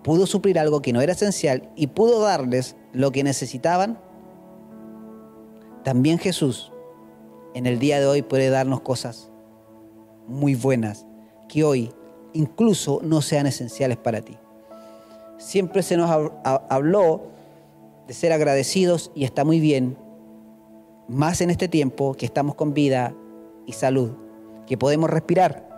pudo 0.03 0.25
suplir 0.25 0.59
algo 0.59 0.81
que 0.81 0.93
no 0.93 1.01
era 1.01 1.13
esencial 1.13 1.69
y 1.75 1.87
pudo 1.87 2.21
darles 2.21 2.75
lo 2.91 3.11
que 3.11 3.23
necesitaban, 3.23 3.99
también 5.83 6.17
Jesús 6.17 6.71
en 7.53 7.67
el 7.67 7.79
día 7.79 7.99
de 7.99 8.07
hoy 8.07 8.21
puede 8.21 8.49
darnos 8.49 8.81
cosas 8.81 9.29
muy 10.27 10.55
buenas 10.55 11.05
que 11.47 11.63
hoy 11.63 11.91
incluso 12.33 12.99
no 13.03 13.21
sean 13.21 13.45
esenciales 13.45 13.97
para 13.97 14.21
ti. 14.21 14.37
Siempre 15.37 15.83
se 15.83 15.97
nos 15.97 16.09
habló 16.43 17.27
de 18.07 18.13
ser 18.13 18.31
agradecidos 18.31 19.11
y 19.13 19.23
está 19.23 19.43
muy 19.43 19.59
bien, 19.59 19.97
más 21.07 21.41
en 21.41 21.49
este 21.49 21.67
tiempo 21.67 22.13
que 22.13 22.25
estamos 22.25 22.55
con 22.55 22.73
vida 22.73 23.13
y 23.65 23.73
salud, 23.73 24.11
que 24.65 24.77
podemos 24.77 25.09
respirar 25.09 25.72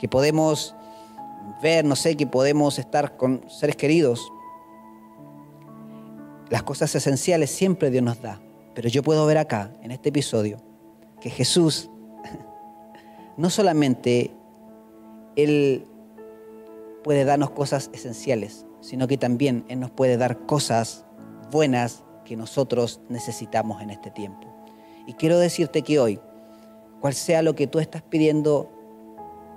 que 0.00 0.08
podemos 0.08 0.74
ver, 1.62 1.84
no 1.84 1.94
sé, 1.94 2.16
que 2.16 2.26
podemos 2.26 2.78
estar 2.78 3.18
con 3.18 3.44
seres 3.50 3.76
queridos. 3.76 4.32
las 6.48 6.62
cosas 6.62 6.92
esenciales 6.94 7.50
siempre 7.50 7.90
Dios 7.90 8.02
nos 8.02 8.20
da. 8.22 8.40
Pero 8.74 8.88
yo 8.88 9.02
puedo 9.02 9.26
ver 9.26 9.36
acá, 9.36 9.72
en 9.82 9.90
este 9.90 10.08
episodio, 10.08 10.56
que 11.20 11.28
Jesús 11.28 11.90
no 13.36 13.50
solamente 13.50 14.30
Él 15.36 15.84
puede 17.04 17.24
darnos 17.26 17.50
cosas 17.50 17.90
esenciales, 17.92 18.64
sino 18.80 19.06
que 19.06 19.18
también 19.18 19.66
Él 19.68 19.80
nos 19.80 19.90
puede 19.90 20.16
dar 20.16 20.46
cosas 20.46 21.04
buenas 21.50 22.04
que 22.24 22.36
nosotros 22.36 23.02
necesitamos 23.10 23.82
en 23.82 23.90
este 23.90 24.10
tiempo. 24.10 24.48
Y 25.06 25.12
quiero 25.12 25.38
decirte 25.38 25.82
que 25.82 26.00
hoy, 26.00 26.20
cual 27.00 27.12
sea 27.12 27.42
lo 27.42 27.54
que 27.54 27.66
tú 27.66 27.80
estás 27.80 28.00
pidiendo 28.00 28.79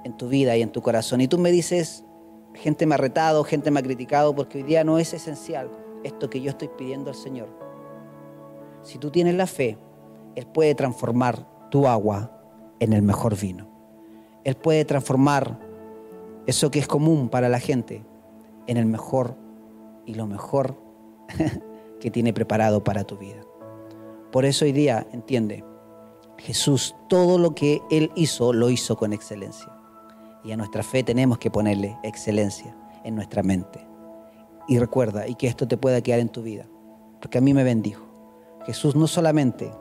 en 0.04 0.18
tu 0.18 0.28
vida 0.28 0.56
y 0.58 0.62
en 0.62 0.72
tu 0.72 0.82
corazón, 0.82 1.22
y 1.22 1.28
tú 1.28 1.38
me 1.38 1.52
dices, 1.52 2.06
gente 2.54 2.86
me 2.86 2.96
ha 2.96 2.98
retado, 2.98 3.44
gente 3.44 3.72
me 3.72 3.80
ha 3.80 3.84
criticado, 3.84 4.36
porque 4.36 4.60
hoy 4.60 4.64
día 4.64 4.84
no 4.84 5.00
es 5.00 5.14
esencial 5.14 5.70
esto 6.04 6.30
que 6.30 6.42
yo 6.42 6.50
estoy 6.50 6.70
pidiendo 6.70 7.10
al 7.10 7.16
Señor. 7.16 7.50
Si 8.82 8.98
tú 8.98 9.10
tienes 9.10 9.36
la 9.36 9.48
fe, 9.48 9.78
Él 10.36 10.46
puede 10.48 10.76
transformar 10.76 11.48
tu 11.70 11.88
agua 11.88 12.42
en 12.80 12.94
el 12.94 13.02
mejor 13.02 13.40
vino. 13.40 13.68
Él 14.44 14.56
puede 14.56 14.84
transformar 14.84 15.60
eso 16.46 16.70
que 16.70 16.80
es 16.80 16.88
común 16.88 17.30
para 17.30 17.48
la 17.48 17.60
gente 17.60 18.06
en 18.68 18.78
el 18.78 18.86
mejor 18.86 19.38
y 20.06 20.16
lo 20.16 20.28
mejor 20.28 20.78
que 22.00 22.12
tiene 22.12 22.34
preparado 22.34 22.84
para 22.84 23.06
tu 23.06 23.18
vida. 23.18 23.42
Por 24.32 24.46
eso 24.46 24.66
hoy 24.66 24.74
día, 24.74 25.08
entiende, 25.14 25.64
Jesús 26.38 26.96
todo 27.08 27.38
lo 27.38 27.56
que 27.56 27.82
Él 27.90 28.12
hizo, 28.16 28.52
lo 28.52 28.70
hizo 28.70 28.98
con 28.98 29.14
excelencia. 29.14 29.72
Y 30.44 30.52
a 30.52 30.58
nuestra 30.58 30.84
fe 30.84 31.04
tenemos 31.04 31.38
que 31.38 31.50
ponerle 31.50 31.98
excelencia 32.04 32.76
en 33.04 33.16
nuestra 33.16 33.44
mente. 33.44 33.86
Y 34.68 34.80
recuerda, 34.80 35.28
y 35.28 35.36
que 35.36 35.48
esto 35.48 35.68
te 35.68 35.78
pueda 35.78 36.02
quedar 36.02 36.20
en 36.20 36.30
tu 36.30 36.42
vida, 36.42 36.68
porque 37.22 37.38
a 37.38 37.42
mí 37.42 37.54
me 37.54 37.64
bendijo. 37.64 38.06
Jesús 38.66 38.96
no 38.96 39.08
solamente 39.08 39.72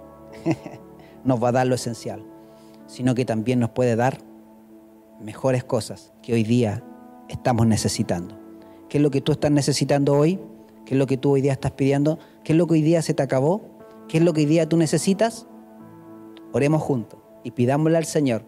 nos 1.24 1.42
va 1.42 1.48
a 1.48 1.52
dar 1.52 1.66
lo 1.66 1.74
esencial, 1.74 2.24
sino 2.86 3.14
que 3.14 3.24
también 3.24 3.60
nos 3.60 3.70
puede 3.70 3.96
dar 3.96 4.18
mejores 5.20 5.64
cosas 5.64 6.12
que 6.22 6.34
hoy 6.34 6.42
día 6.42 6.82
estamos 7.28 7.66
necesitando. 7.66 8.38
¿Qué 8.88 8.98
es 8.98 9.02
lo 9.02 9.10
que 9.10 9.20
tú 9.20 9.32
estás 9.32 9.50
necesitando 9.50 10.14
hoy? 10.14 10.40
¿Qué 10.84 10.94
es 10.94 10.98
lo 10.98 11.06
que 11.06 11.16
tú 11.16 11.32
hoy 11.32 11.40
día 11.40 11.52
estás 11.52 11.72
pidiendo? 11.72 12.18
¿Qué 12.44 12.52
es 12.52 12.58
lo 12.58 12.66
que 12.66 12.74
hoy 12.74 12.82
día 12.82 13.02
se 13.02 13.14
te 13.14 13.22
acabó? 13.22 13.62
¿Qué 14.08 14.18
es 14.18 14.24
lo 14.24 14.32
que 14.32 14.40
hoy 14.40 14.46
día 14.46 14.68
tú 14.68 14.76
necesitas? 14.76 15.46
Oremos 16.52 16.82
juntos 16.82 17.20
y 17.44 17.52
pidámosle 17.52 17.98
al 17.98 18.04
Señor 18.04 18.44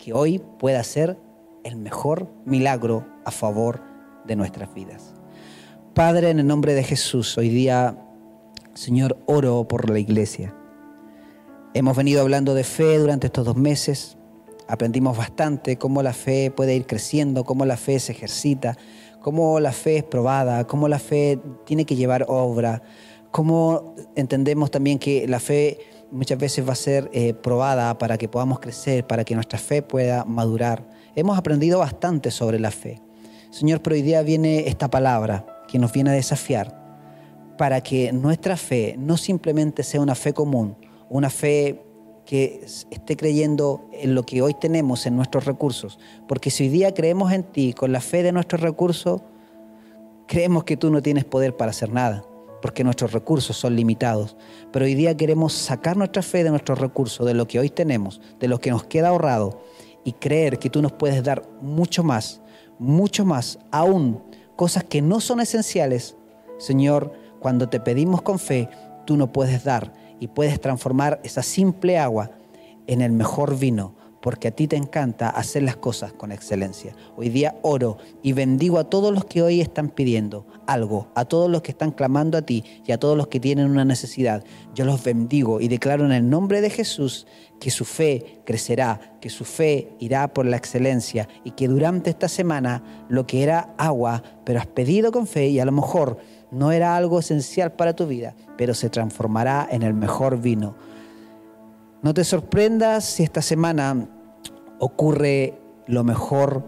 que 0.00 0.12
hoy 0.14 0.40
pueda 0.58 0.82
ser 0.82 1.18
el 1.62 1.76
mejor 1.76 2.28
milagro 2.46 3.06
a 3.24 3.30
favor 3.30 3.82
de 4.26 4.34
nuestras 4.34 4.72
vidas. 4.74 5.14
Padre, 5.94 6.30
en 6.30 6.38
el 6.38 6.46
nombre 6.46 6.72
de 6.72 6.82
Jesús, 6.82 7.36
hoy 7.36 7.50
día, 7.50 7.96
Señor, 8.74 9.18
oro 9.26 9.68
por 9.68 9.90
la 9.90 9.98
iglesia. 9.98 10.54
Hemos 11.74 11.96
venido 11.96 12.22
hablando 12.22 12.54
de 12.54 12.64
fe 12.64 12.98
durante 12.98 13.26
estos 13.26 13.44
dos 13.44 13.56
meses. 13.56 14.16
Aprendimos 14.66 15.16
bastante 15.16 15.76
cómo 15.76 16.02
la 16.02 16.14
fe 16.14 16.50
puede 16.50 16.74
ir 16.74 16.86
creciendo, 16.86 17.44
cómo 17.44 17.66
la 17.66 17.76
fe 17.76 18.00
se 18.00 18.12
ejercita, 18.12 18.78
cómo 19.20 19.60
la 19.60 19.72
fe 19.72 19.98
es 19.98 20.04
probada, 20.04 20.66
cómo 20.66 20.88
la 20.88 20.98
fe 20.98 21.38
tiene 21.66 21.84
que 21.84 21.96
llevar 21.96 22.24
obra, 22.28 22.82
cómo 23.30 23.94
entendemos 24.16 24.70
también 24.70 24.98
que 24.98 25.28
la 25.28 25.40
fe 25.40 25.78
muchas 26.10 26.38
veces 26.38 26.66
va 26.66 26.72
a 26.72 26.76
ser 26.76 27.10
eh, 27.12 27.34
probada 27.34 27.96
para 27.98 28.18
que 28.18 28.28
podamos 28.28 28.60
crecer, 28.60 29.06
para 29.06 29.24
que 29.24 29.34
nuestra 29.34 29.58
fe 29.58 29.82
pueda 29.82 30.24
madurar. 30.24 30.86
Hemos 31.14 31.38
aprendido 31.38 31.78
bastante 31.78 32.30
sobre 32.30 32.58
la 32.58 32.70
fe. 32.70 33.00
Señor, 33.50 33.82
pero 33.82 33.94
hoy 33.94 34.02
día 34.02 34.22
viene 34.22 34.68
esta 34.68 34.88
palabra 34.88 35.46
que 35.68 35.78
nos 35.78 35.92
viene 35.92 36.10
a 36.10 36.14
desafiar 36.14 36.78
para 37.58 37.82
que 37.82 38.12
nuestra 38.12 38.56
fe 38.56 38.94
no 38.98 39.16
simplemente 39.16 39.82
sea 39.82 40.00
una 40.00 40.14
fe 40.14 40.32
común, 40.32 40.76
una 41.08 41.30
fe 41.30 41.82
que 42.24 42.64
esté 42.90 43.16
creyendo 43.16 43.88
en 43.92 44.14
lo 44.14 44.22
que 44.22 44.40
hoy 44.40 44.54
tenemos, 44.54 45.04
en 45.06 45.16
nuestros 45.16 45.46
recursos. 45.46 45.98
Porque 46.28 46.50
si 46.50 46.64
hoy 46.64 46.68
día 46.68 46.94
creemos 46.94 47.32
en 47.32 47.42
ti 47.42 47.72
con 47.72 47.92
la 47.92 48.00
fe 48.00 48.22
de 48.22 48.32
nuestros 48.32 48.60
recursos, 48.60 49.20
creemos 50.26 50.64
que 50.64 50.76
tú 50.76 50.90
no 50.90 51.02
tienes 51.02 51.24
poder 51.24 51.56
para 51.56 51.72
hacer 51.72 51.92
nada, 51.92 52.24
porque 52.60 52.84
nuestros 52.84 53.12
recursos 53.12 53.56
son 53.56 53.76
limitados. 53.76 54.36
Pero 54.72 54.84
hoy 54.84 54.94
día 54.94 55.16
queremos 55.16 55.52
sacar 55.52 55.96
nuestra 55.96 56.22
fe 56.22 56.44
de 56.44 56.50
nuestros 56.50 56.78
recursos, 56.78 57.26
de 57.26 57.34
lo 57.34 57.46
que 57.46 57.58
hoy 57.58 57.70
tenemos, 57.70 58.20
de 58.38 58.48
lo 58.48 58.58
que 58.58 58.70
nos 58.70 58.84
queda 58.84 59.08
ahorrado, 59.08 59.62
y 60.04 60.12
creer 60.12 60.58
que 60.58 60.70
tú 60.70 60.82
nos 60.82 60.92
puedes 60.92 61.22
dar 61.22 61.48
mucho 61.60 62.02
más, 62.02 62.40
mucho 62.78 63.24
más, 63.24 63.58
aún 63.70 64.22
cosas 64.56 64.84
que 64.84 65.02
no 65.02 65.20
son 65.20 65.40
esenciales. 65.40 66.16
Señor, 66.58 67.12
cuando 67.38 67.68
te 67.68 67.80
pedimos 67.80 68.22
con 68.22 68.38
fe, 68.38 68.68
tú 69.06 69.16
no 69.16 69.32
puedes 69.32 69.64
dar 69.64 69.92
y 70.20 70.28
puedes 70.28 70.60
transformar 70.60 71.20
esa 71.24 71.42
simple 71.42 71.98
agua 71.98 72.30
en 72.86 73.00
el 73.00 73.12
mejor 73.12 73.58
vino, 73.58 73.94
porque 74.20 74.48
a 74.48 74.50
ti 74.50 74.68
te 74.68 74.76
encanta 74.76 75.30
hacer 75.30 75.62
las 75.62 75.76
cosas 75.76 76.12
con 76.12 76.32
excelencia. 76.32 76.94
Hoy 77.16 77.28
día 77.30 77.56
oro 77.62 77.98
y 78.22 78.32
bendigo 78.32 78.78
a 78.78 78.84
todos 78.84 79.12
los 79.12 79.24
que 79.24 79.42
hoy 79.42 79.60
están 79.60 79.88
pidiendo 79.88 80.46
algo, 80.66 81.08
a 81.14 81.24
todos 81.24 81.50
los 81.50 81.62
que 81.62 81.72
están 81.72 81.90
clamando 81.90 82.36
a 82.36 82.42
ti 82.42 82.64
y 82.86 82.92
a 82.92 82.98
todos 82.98 83.16
los 83.16 83.28
que 83.28 83.40
tienen 83.40 83.70
una 83.70 83.84
necesidad. 83.84 84.44
Yo 84.74 84.84
los 84.84 85.02
bendigo 85.02 85.60
y 85.60 85.68
declaro 85.68 86.04
en 86.04 86.12
el 86.12 86.28
nombre 86.28 86.60
de 86.60 86.70
Jesús 86.70 87.26
que 87.58 87.70
su 87.70 87.84
fe 87.84 88.40
crecerá, 88.44 89.18
que 89.20 89.30
su 89.30 89.44
fe 89.44 89.94
irá 89.98 90.32
por 90.32 90.46
la 90.46 90.56
excelencia 90.56 91.28
y 91.44 91.52
que 91.52 91.68
durante 91.68 92.10
esta 92.10 92.28
semana 92.28 92.82
lo 93.08 93.26
que 93.26 93.42
era 93.42 93.74
agua, 93.78 94.22
pero 94.44 94.60
has 94.60 94.66
pedido 94.66 95.12
con 95.12 95.26
fe 95.26 95.48
y 95.48 95.60
a 95.60 95.64
lo 95.64 95.72
mejor 95.72 96.18
no 96.50 96.72
era 96.72 96.96
algo 96.96 97.20
esencial 97.20 97.72
para 97.72 97.94
tu 97.94 98.06
vida, 98.06 98.34
pero 98.56 98.74
se 98.74 98.90
transformará 98.90 99.68
en 99.70 99.82
el 99.82 99.94
mejor 99.94 100.40
vino. 100.40 100.74
No 102.02 102.14
te 102.14 102.24
sorprendas 102.24 103.04
si 103.04 103.22
esta 103.22 103.42
semana 103.42 104.08
ocurre 104.78 105.60
lo 105.86 106.02
mejor 106.02 106.66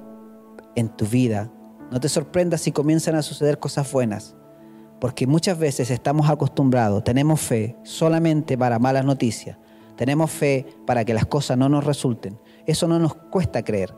en 0.74 0.90
tu 0.90 1.06
vida. 1.06 1.50
No 1.90 2.00
te 2.00 2.10
sorprendas 2.10 2.60
si 2.60 2.70
comienzan 2.70 3.14
a 3.14 3.22
suceder 3.22 3.58
cosas 3.58 3.90
buenas, 3.90 4.36
porque 5.00 5.26
muchas 5.26 5.58
veces 5.58 5.90
estamos 5.90 6.28
acostumbrados, 6.28 7.02
tenemos 7.02 7.40
fe 7.40 7.76
solamente 7.82 8.58
para 8.58 8.78
malas 8.78 9.06
noticias, 9.06 9.56
tenemos 9.96 10.30
fe 10.30 10.66
para 10.86 11.02
que 11.06 11.14
las 11.14 11.24
cosas 11.24 11.56
no 11.56 11.70
nos 11.70 11.84
resulten. 11.84 12.38
Eso 12.66 12.86
no 12.86 12.98
nos 12.98 13.14
cuesta 13.14 13.64
creer, 13.64 13.94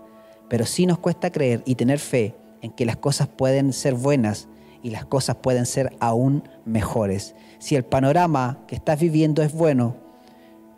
pero 0.48 0.64
sí 0.66 0.86
nos 0.86 0.98
cuesta 0.98 1.32
creer 1.32 1.64
y 1.66 1.74
tener 1.74 1.98
fe 1.98 2.36
en 2.62 2.70
que 2.70 2.86
las 2.86 2.96
cosas 2.96 3.26
pueden 3.26 3.72
ser 3.72 3.94
buenas 3.94 4.46
y 4.84 4.90
las 4.90 5.04
cosas 5.04 5.34
pueden 5.36 5.66
ser 5.66 5.96
aún 5.98 6.48
mejores. 6.64 7.34
Si 7.58 7.74
el 7.74 7.84
panorama 7.84 8.60
que 8.68 8.76
estás 8.76 9.00
viviendo 9.00 9.42
es 9.42 9.52
bueno, 9.52 10.03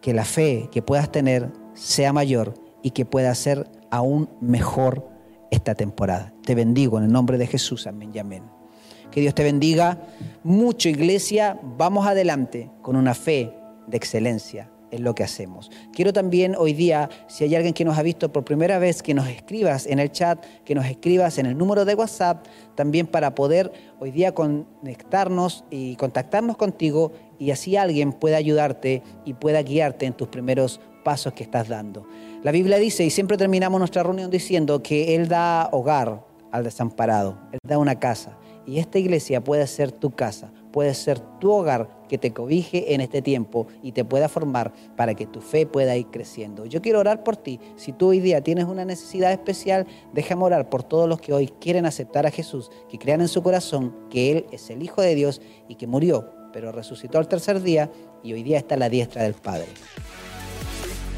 que 0.07 0.15
la 0.15 0.25
fe 0.25 0.69
que 0.71 0.83
puedas 0.83 1.11
tener 1.11 1.51
sea 1.75 2.13
mayor 2.13 2.55
y 2.81 2.93
que 2.93 3.05
pueda 3.05 3.35
ser 3.35 3.69
aún 3.91 4.31
mejor 4.41 5.05
esta 5.51 5.75
temporada. 5.75 6.33
Te 6.45 6.55
bendigo 6.55 6.97
en 6.99 7.07
el 7.07 7.11
nombre 7.11 7.39
de 7.39 7.49
Jesús. 7.49 7.89
Amén 7.89 8.13
y 8.15 8.21
amén. 8.21 8.45
Que 9.11 9.21
Dios 9.21 9.35
te 9.35 9.43
bendiga 9.43 10.01
mucho, 10.45 10.89
iglesia. 10.89 11.59
Vamos 11.77 12.07
adelante 12.07 12.71
con 12.83 12.95
una 12.95 13.15
fe 13.15 13.53
de 13.89 13.97
excelencia 13.97 14.71
en 14.93 15.03
lo 15.03 15.13
que 15.17 15.25
hacemos. 15.25 15.73
Quiero 15.93 16.13
también 16.13 16.55
hoy 16.57 16.73
día, 16.73 17.11
si 17.27 17.43
hay 17.43 17.57
alguien 17.57 17.75
que 17.75 17.85
nos 17.85 17.99
ha 17.99 18.03
visto 18.03 18.33
por 18.33 18.45
primera 18.45 18.79
vez, 18.79 19.03
que 19.03 19.13
nos 19.13 19.27
escribas 19.27 19.87
en 19.87 19.99
el 19.99 20.13
chat, 20.13 20.45
que 20.65 20.77
nos 20.77 20.87
escribas 20.87 21.39
en 21.39 21.47
el 21.47 21.59
número 21.59 21.85
de 21.85 21.97
WhatsApp, 21.97 22.47
también 22.77 23.09
para 23.09 23.35
poder 23.35 23.73
hoy 23.99 24.13
día 24.13 24.35
conectarnos 24.35 25.65
y 25.69 25.97
contactarnos 25.97 26.57
contigo 26.57 27.13
y 27.39 27.51
así 27.51 27.77
alguien 27.77 28.13
pueda 28.13 28.37
ayudarte 28.37 29.03
y 29.25 29.35
pueda 29.35 29.63
guiarte 29.63 30.07
en 30.07 30.15
tus 30.15 30.29
primeros 30.29 30.81
pasos 31.05 31.33
que 31.33 31.45
estás 31.45 31.69
dando. 31.69 32.07
La 32.43 32.53
Biblia 32.53 32.79
dice, 32.79 33.05
y 33.05 33.11
siempre 33.11 33.37
terminamos 33.37 33.79
nuestra 33.79 34.03
reunión 34.03 34.31
diciendo, 34.31 34.83
que 34.83 35.15
Él 35.15 35.29
da 35.29 35.69
hogar 35.73 36.25
al 36.51 36.65
desamparado, 36.65 37.39
Él 37.53 37.59
da 37.67 37.79
una 37.79 37.99
casa. 37.99 38.37
Y 38.67 38.81
esta 38.81 38.99
iglesia 38.99 39.45
puede 39.45 39.67
ser 39.69 39.93
tu 39.93 40.11
casa, 40.11 40.51
puede 40.73 40.93
ser 40.95 41.21
tu 41.39 41.53
hogar 41.53 41.89
que 42.09 42.19
te 42.19 42.33
cobije 42.33 42.95
en 42.95 43.01
este 43.01 43.23
tiempo 43.23 43.69
y 43.83 43.93
te 43.93 44.05
pueda 44.05 44.29
formar 44.29 44.73
para 44.97 45.15
que 45.15 45.27
tu 45.27 45.41
fe 45.41 45.67
pueda 45.67 45.97
ir 45.97 46.07
creciendo. 46.07 46.67
Yo 46.67 46.83
quiero 46.83 46.99
orar 46.99 47.23
por 47.23 47.37
ti. 47.37 47.61
Si 47.77 47.93
tú 47.93 48.09
hoy 48.09 48.19
día 48.19 48.43
tienes 48.43 48.65
una 48.65 48.85
necesidad 48.85 49.31
especial, 49.31 49.87
déjame 50.13 50.43
orar 50.43 50.69
por 50.69 50.83
todos 50.83 51.09
los 51.09 51.21
que 51.21 51.33
hoy 51.33 51.47
quieren 51.61 51.87
aceptar 51.87 52.27
a 52.27 52.33
Jesús, 52.33 52.71
que 52.89 52.99
crean 52.99 53.21
en 53.21 53.29
su 53.29 53.43
corazón 53.43 53.95
que 54.11 54.33
Él 54.33 54.47
es 54.51 54.69
el 54.71 54.83
Hijo 54.83 55.01
de 55.01 55.15
Dios 55.15 55.41
y 55.69 55.77
que 55.77 55.87
murió, 55.87 56.33
pero 56.53 56.73
resucitó 56.73 57.19
al 57.19 57.29
tercer 57.29 57.63
día 57.63 57.91
y 58.23 58.33
hoy 58.33 58.43
día 58.43 58.59
está 58.59 58.75
a 58.75 58.79
la 58.79 58.89
diestra 58.89 59.23
del 59.23 59.35
Padre. 59.35 59.69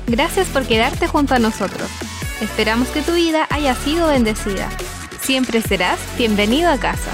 Gracias 0.06 0.48
por 0.48 0.66
quedarte 0.66 1.06
junto 1.06 1.34
a 1.34 1.38
nosotros. 1.38 1.88
Esperamos 2.40 2.88
que 2.88 3.02
tu 3.02 3.12
vida 3.12 3.46
haya 3.50 3.74
sido 3.74 4.08
bendecida. 4.08 4.68
Siempre 5.20 5.60
serás 5.60 5.98
bienvenido 6.16 6.70
a 6.70 6.78
casa. 6.78 7.10